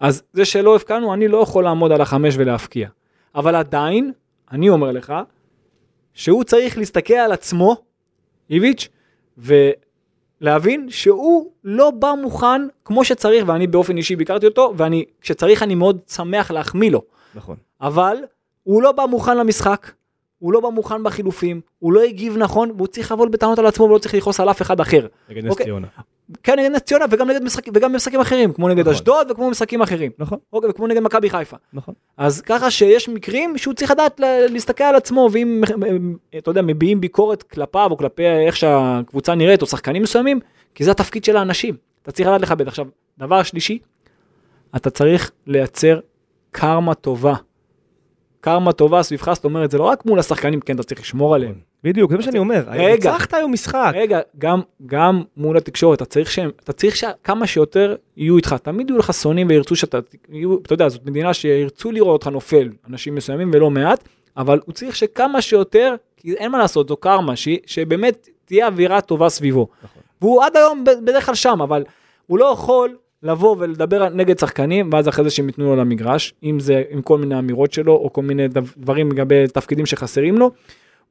[0.00, 2.88] אז זה שלא הפקענו, אני לא יכול לעמוד על החמש ולהפקיע.
[3.34, 4.12] אבל עדיין,
[4.52, 5.14] אני אומר לך,
[6.14, 7.76] שהוא צריך להסתכל על עצמו,
[8.50, 8.88] איביץ',
[10.44, 15.74] ולהבין שהוא לא בא מוכן כמו שצריך, ואני באופן אישי ביקרתי אותו, ואני, כשצריך אני
[15.74, 17.02] מאוד שמח להחמיא לו.
[17.34, 17.56] נכון.
[17.80, 18.16] אבל
[18.62, 19.90] הוא לא בא מוכן למשחק,
[20.38, 23.84] הוא לא בא מוכן בחילופים, הוא לא הגיב נכון, והוא צריך לבוא בטענות על עצמו
[23.84, 25.06] ולא צריך לכעוס על אף אחד אחר.
[25.28, 25.66] נגד נס אוקיי.
[25.66, 25.86] ציונה.
[26.42, 28.92] כן, נגד נס ציונה וגם נגד משחק, וגם במשחקים אחרים, כמו נגד נכון.
[28.92, 30.10] אשדוד וכמו במשחקים אחרים.
[30.18, 31.56] נכון, אוקיי, וכמו נגד מכבי חיפה.
[31.72, 31.94] נכון.
[32.16, 35.62] אז ככה שיש מקרים שהוא צריך לדעת להסתכל על עצמו, ואם,
[36.38, 40.40] אתה יודע, מביעים ביקורת כלפיו או כלפי איך שהקבוצה נראית, או שחקנים מסוימים,
[40.74, 41.76] כי זה התפקיד של האנשים.
[42.02, 42.68] אתה צריך לדעת לכבד.
[42.68, 42.86] עכשיו,
[43.18, 43.78] דבר שלישי,
[44.76, 46.00] אתה צריך לייצר
[46.50, 47.34] קרמה טובה.
[48.40, 51.73] קרמה טובה סביבך, זאת אומרת, זה לא רק מול השחקנים, כן, אתה צריך לשמור עליהם.
[51.84, 52.62] בדיוק, זה מה שאני אומר.
[52.66, 53.10] רגע.
[53.10, 53.92] ניצחת היום משחק.
[53.94, 58.90] רגע, גם, גם מול התקשורת, אתה צריך שהם, אתה צריך שכמה שיותר יהיו איתך, תמיד
[58.90, 63.14] יהיו לך שונאים וירצו שאתה, יהיו, אתה יודע, זאת מדינה שירצו לראות אותך נופל, אנשים
[63.14, 67.48] מסוימים ולא מעט, אבל הוא צריך שכמה שיותר, כי אין מה לעשות, זו קרמה, ש,
[67.66, 69.68] שבאמת תהיה אווירה טובה סביבו.
[69.84, 70.02] נכון.
[70.22, 71.84] והוא עד היום בדרך כלל שם, אבל
[72.26, 76.60] הוא לא יכול לבוא ולדבר נגד שחקנים, ואז אחרי זה שהם ייתנו לו למגרש, אם
[76.60, 80.50] זה עם כל מיני אמירות שלו, או כל מיני דב- דברים לגבי תפקידים שחסרים לו.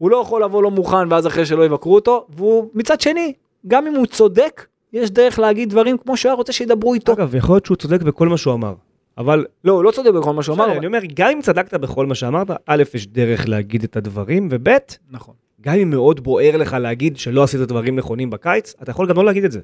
[0.03, 3.33] הוא לא יכול לבוא לא מוכן ואז אחרי שלא יבקרו אותו, והוא מצד שני,
[3.67, 7.13] גם אם הוא צודק, יש דרך להגיד דברים כמו שהוא היה רוצה שידברו איתו.
[7.13, 8.73] אגב, יכול להיות שהוא צודק בכל מה שהוא אמר.
[9.17, 10.77] אבל לא, הוא לא צודק בכל מה שהוא אמר.
[10.77, 14.69] אני אומר, גם אם צדקת בכל מה שאמרת, א', יש דרך להגיד את הדברים, וב',
[15.11, 15.33] נכון.
[15.61, 19.25] גם אם מאוד בוער לך להגיד שלא עשית דברים נכונים בקיץ, אתה יכול גם לא
[19.25, 19.59] להגיד את זה.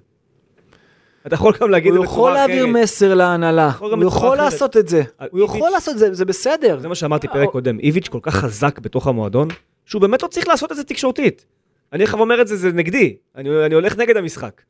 [1.30, 2.84] אתה יכול גם להגיד את הוא זה יכול בצורה להעביר אחרת.
[2.84, 4.54] מסר להנהלה, יכול גם הוא בצורה יכול אחרת.
[4.54, 6.80] לעשות את זה, אה, הוא יכול לעשות את זה, זה בסדר.
[6.80, 9.48] זה מה שאמרתי פרק קודם, איביץ' כל כך חזק בתוך המועדון,
[9.86, 11.46] שהוא באמת לא צריך לעשות את זה תקשורתית.
[11.94, 13.16] אני עכשיו אומר את זה, זה נגדי.
[13.36, 14.62] אני, אני הולך נגד המשחק.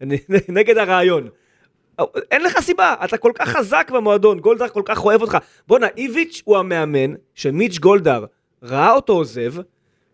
[0.00, 1.28] אני, נגד הרעיון.
[2.30, 5.38] אין לך סיבה, אתה כל כך חזק במועדון, גולדהר כל כך אוהב אותך.
[5.68, 8.24] בואנה, איביץ' הוא המאמן שמיץ' גולדהר
[8.62, 9.54] ראה אותו עוזב,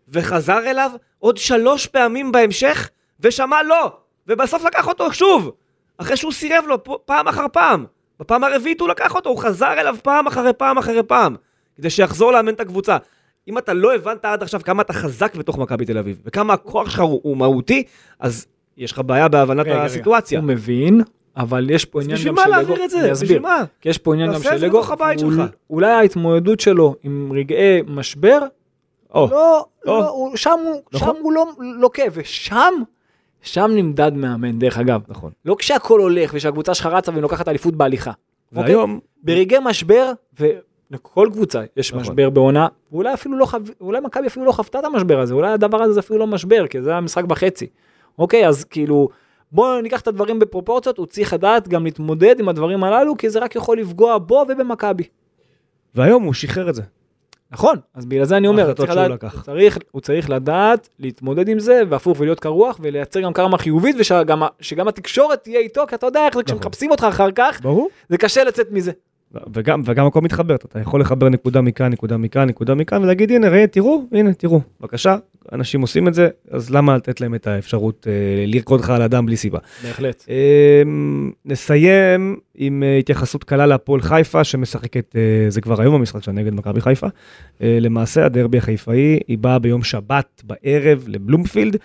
[0.09, 2.89] וחזר אליו עוד שלוש פעמים בהמשך,
[3.19, 5.51] ושמע לא, ובסוף לקח אותו שוב,
[5.97, 7.85] אחרי שהוא סירב לו פעם אחר פעם.
[8.19, 11.35] בפעם הרביעית הוא לקח אותו, הוא חזר אליו פעם אחרי פעם אחרי פעם,
[11.75, 12.97] כדי שיחזור לאמן את הקבוצה.
[13.47, 16.89] אם אתה לא הבנת עד עכשיו כמה אתה חזק בתוך מכבי תל אביב, וכמה הכוח
[16.89, 17.83] שלך הוא, הוא מהותי,
[18.19, 18.45] אז
[18.77, 20.39] יש לך בעיה בהבנת רגע, רגע, הסיטואציה.
[20.39, 21.01] הוא מבין,
[21.37, 22.57] אבל יש פה עניין בשביל גם מה של אגו.
[22.57, 23.11] להעביר את זה?
[23.11, 23.39] בשביל.
[23.39, 23.63] מה?
[23.81, 25.41] כי יש פה עניין גם תעשה את של זה אגו, בתוך הבית שלך.
[25.69, 28.39] אולי ההתמודדות שלו עם רגעי משבר,
[29.13, 29.99] או, לא, או.
[29.99, 31.15] לא, שם הוא נכון.
[31.15, 32.73] שם הוא לא לוקה, ושם,
[33.47, 35.01] שם נמדד מאמן, דרך אגב.
[35.07, 35.31] נכון.
[35.45, 38.11] לא כשהכול הולך ושהקבוצה שלך רצה והיא לוקחת אליפות בהליכה.
[38.55, 38.63] אוקיי?
[38.63, 42.01] והיום, ברגעי משבר, ולכל קבוצה יש נכון.
[42.01, 43.57] משבר בעונה, ואולי אפילו לא חו...
[43.81, 46.67] אולי מכבי אפילו לא חוותה את המשבר הזה, אולי הדבר הזה זה אפילו לא משבר,
[46.67, 47.67] כי זה היה משחק בחצי.
[48.19, 49.09] אוקיי, אז כאילו,
[49.51, 53.39] בואו ניקח את הדברים בפרופורציות, הוא צריך לדעת גם להתמודד עם הדברים הללו, כי זה
[53.39, 55.03] רק יכול לפגוע בו ובמכבי.
[55.95, 56.81] והיום הוא שחרר את זה.
[57.51, 59.23] נכון, אז בגלל זה אני אומר, צריך לדעת.
[59.23, 63.95] הוא צריך, הוא צריך לדעת להתמודד עם זה, והפוך ולהיות קרוח, ולייצר גם קרמה חיובית,
[63.99, 66.57] ושגם שגם התקשורת תהיה איתו, כי אתה יודע איך זה, נכון.
[66.59, 67.89] כשמחפשים אותך אחר כך, ברור.
[68.09, 68.91] זה קשה לצאת מזה.
[69.53, 73.49] וגם, וגם הכל מתחבר, אתה יכול לחבר נקודה מכאן, נקודה מכאן, נקודה מכאן, ולהגיד הנה,
[73.49, 75.17] ראה, תראו, הנה, תראו, בבקשה,
[75.51, 79.25] אנשים עושים את זה, אז למה לתת להם את האפשרות אה, לרקוד לך על הדם
[79.25, 79.59] בלי סיבה.
[79.83, 80.25] בהחלט.
[80.29, 80.83] אה,
[81.45, 86.53] נסיים עם אה, התייחסות קלה להפועל חיפה, שמשחקת, אה, זה כבר היום המשחק שלה נגד
[86.53, 87.07] מכבי חיפה.
[87.61, 91.77] אה, למעשה, הדרבי החיפאי, היא באה ביום שבת בערב לבלומפילד,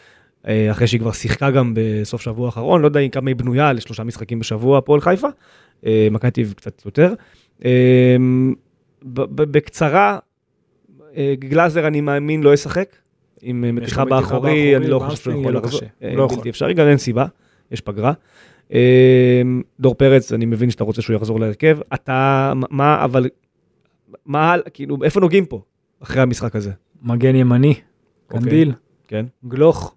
[0.70, 4.04] אחרי שהיא כבר שיחקה גם בסוף שבוע האחרון, לא יודע אם כמה היא בנויה לשלושה
[4.04, 5.28] משחקים בשבוע, הפועל חיפה.
[5.86, 7.14] אה, מכבי תל אביב קצת יותר.
[7.64, 8.16] אה,
[9.02, 10.18] בקצרה,
[11.16, 12.96] אה, גלאזר אני מאמין לא ישחק.
[13.42, 15.80] עם אה, מתיחה באחורי, אני לא חושב שהוא יכול לחזור.
[16.02, 16.26] אה, לא.
[16.26, 17.26] בלתי אפשרי, גם אין סיבה,
[17.70, 18.12] יש פגרה.
[18.72, 19.42] אה,
[19.80, 21.78] דור פרץ, אני מבין שאתה רוצה שהוא יחזור להרכב.
[21.94, 23.28] אתה, מה, אבל,
[24.26, 25.62] מה, כאילו, איפה נוגעים פה,
[26.02, 26.70] אחרי המשחק הזה?
[27.02, 28.40] מגן ימני, אוקיי.
[28.40, 28.72] קנדיל,
[29.08, 29.26] כן?
[29.48, 29.94] גלוך,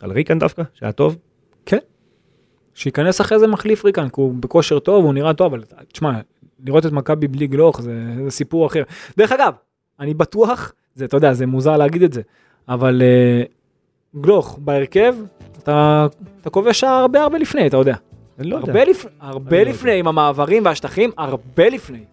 [0.00, 1.16] על ריקן דווקא, שהיה טוב?
[2.78, 6.12] שייכנס אחרי זה מחליף ריקן, כי הוא בכושר טוב, הוא נראה טוב, אבל תשמע,
[6.64, 8.82] לראות את מכבי בלי גלוך זה, זה סיפור אחר.
[9.16, 9.52] דרך אגב,
[10.00, 12.22] אני בטוח, זה, אתה יודע, זה מוזר להגיד את זה,
[12.68, 15.14] אבל uh, גלוך בהרכב,
[15.58, 16.06] אתה,
[16.40, 17.94] אתה כובש הרבה הרבה לפני, אתה יודע.
[18.38, 18.72] אני לא יודע.
[18.72, 19.06] הרבה, לפ...
[19.20, 22.04] הרבה לא לפני, עם המעברים והשטחים, הרבה לפני.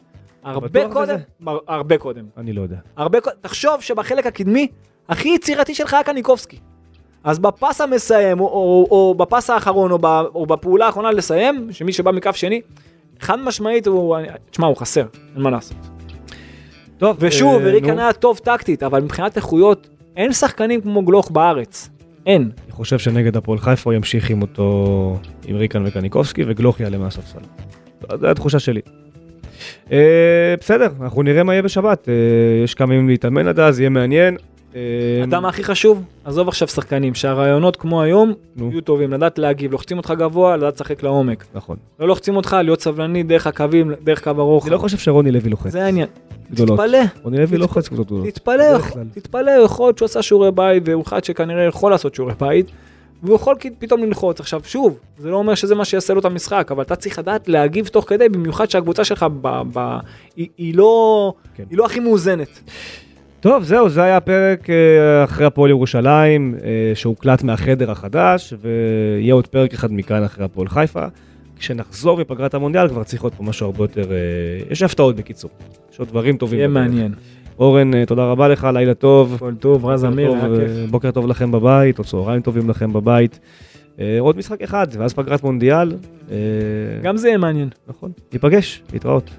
[0.43, 1.17] הרבה קודם?
[1.39, 2.25] מר- הרבה קודם.
[2.37, 2.77] אני לא יודע.
[2.97, 4.67] הרבה קודם, תחשוב שבחלק הקדמי,
[5.09, 6.59] הכי יצירתי שלך היה קניקובסקי.
[7.25, 10.05] אז בפס המסיים, או, או, או בפס האחרון, או, ב,
[10.35, 12.61] או בפעולה האחרונה לסיים, שמי שבא מכף שני,
[13.19, 14.17] חד משמעית הוא,
[14.49, 15.05] תשמע, הוא חסר,
[15.35, 15.77] אין מה לעשות.
[16.97, 17.99] טוב, ושוב, אה, ריקן.
[17.99, 21.89] היה טוב טקטית, אבל מבחינת איכויות, אין שחקנים כמו גלוך בארץ.
[22.25, 22.49] אין.
[22.65, 25.17] אני חושב שנגד הפועל חיפה הוא ימשיך עם אותו,
[25.47, 27.39] עם ריקן וקניקובסקי, וגלוך יעלה מהספסל.
[28.19, 28.81] זו התחושה שלי.
[29.91, 32.09] אה, בסדר, אנחנו נראה מה יהיה בשבת.
[32.09, 32.13] אה,
[32.63, 34.37] יש כמה ימים להתאמן עד אז, יהיה מעניין.
[34.75, 36.03] אתה יודע מה הכי חשוב?
[36.25, 38.33] עזוב עכשיו שחקנים, שהרעיונות כמו היום.
[38.57, 41.45] יהיו טובים, לדעת להגיב, לוחצים אותך גבוה, לדעת לשחק לעומק.
[41.53, 41.77] נכון.
[41.99, 44.67] לא לוחצים אותך, להיות סבלני דרך הקווים, דרך קו הרוחב.
[44.67, 45.71] אני לא חושב שרוני לוי לוחץ.
[45.71, 46.07] זה העניין.
[46.55, 48.27] תתפלא, רוני לוי לוחץ קבוצות גדולות.
[48.27, 48.63] תתפלא.
[49.13, 52.65] תתפלא, יכול להיות שהוא עשה שיעורי בית, והוא אחד שכנראה יכול לעשות שיעורי בית,
[53.23, 54.39] והוא יכול פתאום ללחוץ.
[54.39, 57.47] עכשיו, שוב, זה לא אומר שזה מה שיעשה לו את המשחק, אבל אתה צריך לדעת
[57.47, 59.97] להגיב תוך כדי, במיוחד שהקבוצה שלך ב, ב,
[60.35, 61.63] היא, היא, לא, כן.
[61.69, 62.59] היא לא הכי מאוזנת.
[63.45, 69.47] טוב, זהו, זה היה הפרק אה, אחרי הפועל ירושלים, אה, שהוקלט מהחדר החדש, ויהיה עוד
[69.47, 71.05] פרק אחד מכאן אחרי הפועל חיפה.
[71.59, 74.11] כשנחזור מפגרת המונדיאל כבר צריך להיות פה משהו הרבה יותר...
[74.11, 74.17] אה,
[74.69, 75.51] יש הפתעות בקיצור.
[75.93, 76.59] יש עוד דברים טובים.
[76.59, 76.67] יהיה.
[76.67, 77.13] מעניין.
[77.59, 79.35] אורן, תודה רבה לך, לילה טוב.
[79.39, 80.89] כל טוב, רז אמיר, היה כיף.
[80.89, 83.39] בוקר טוב לכם בבית, או צהריים טובים לכם בבית.
[84.19, 85.91] עוד משחק אחד, ואז פגרת מונדיאל.
[87.01, 87.69] גם זה יהיה מעניין.
[87.87, 88.11] נכון.
[88.33, 89.31] ניפגש, להתראות.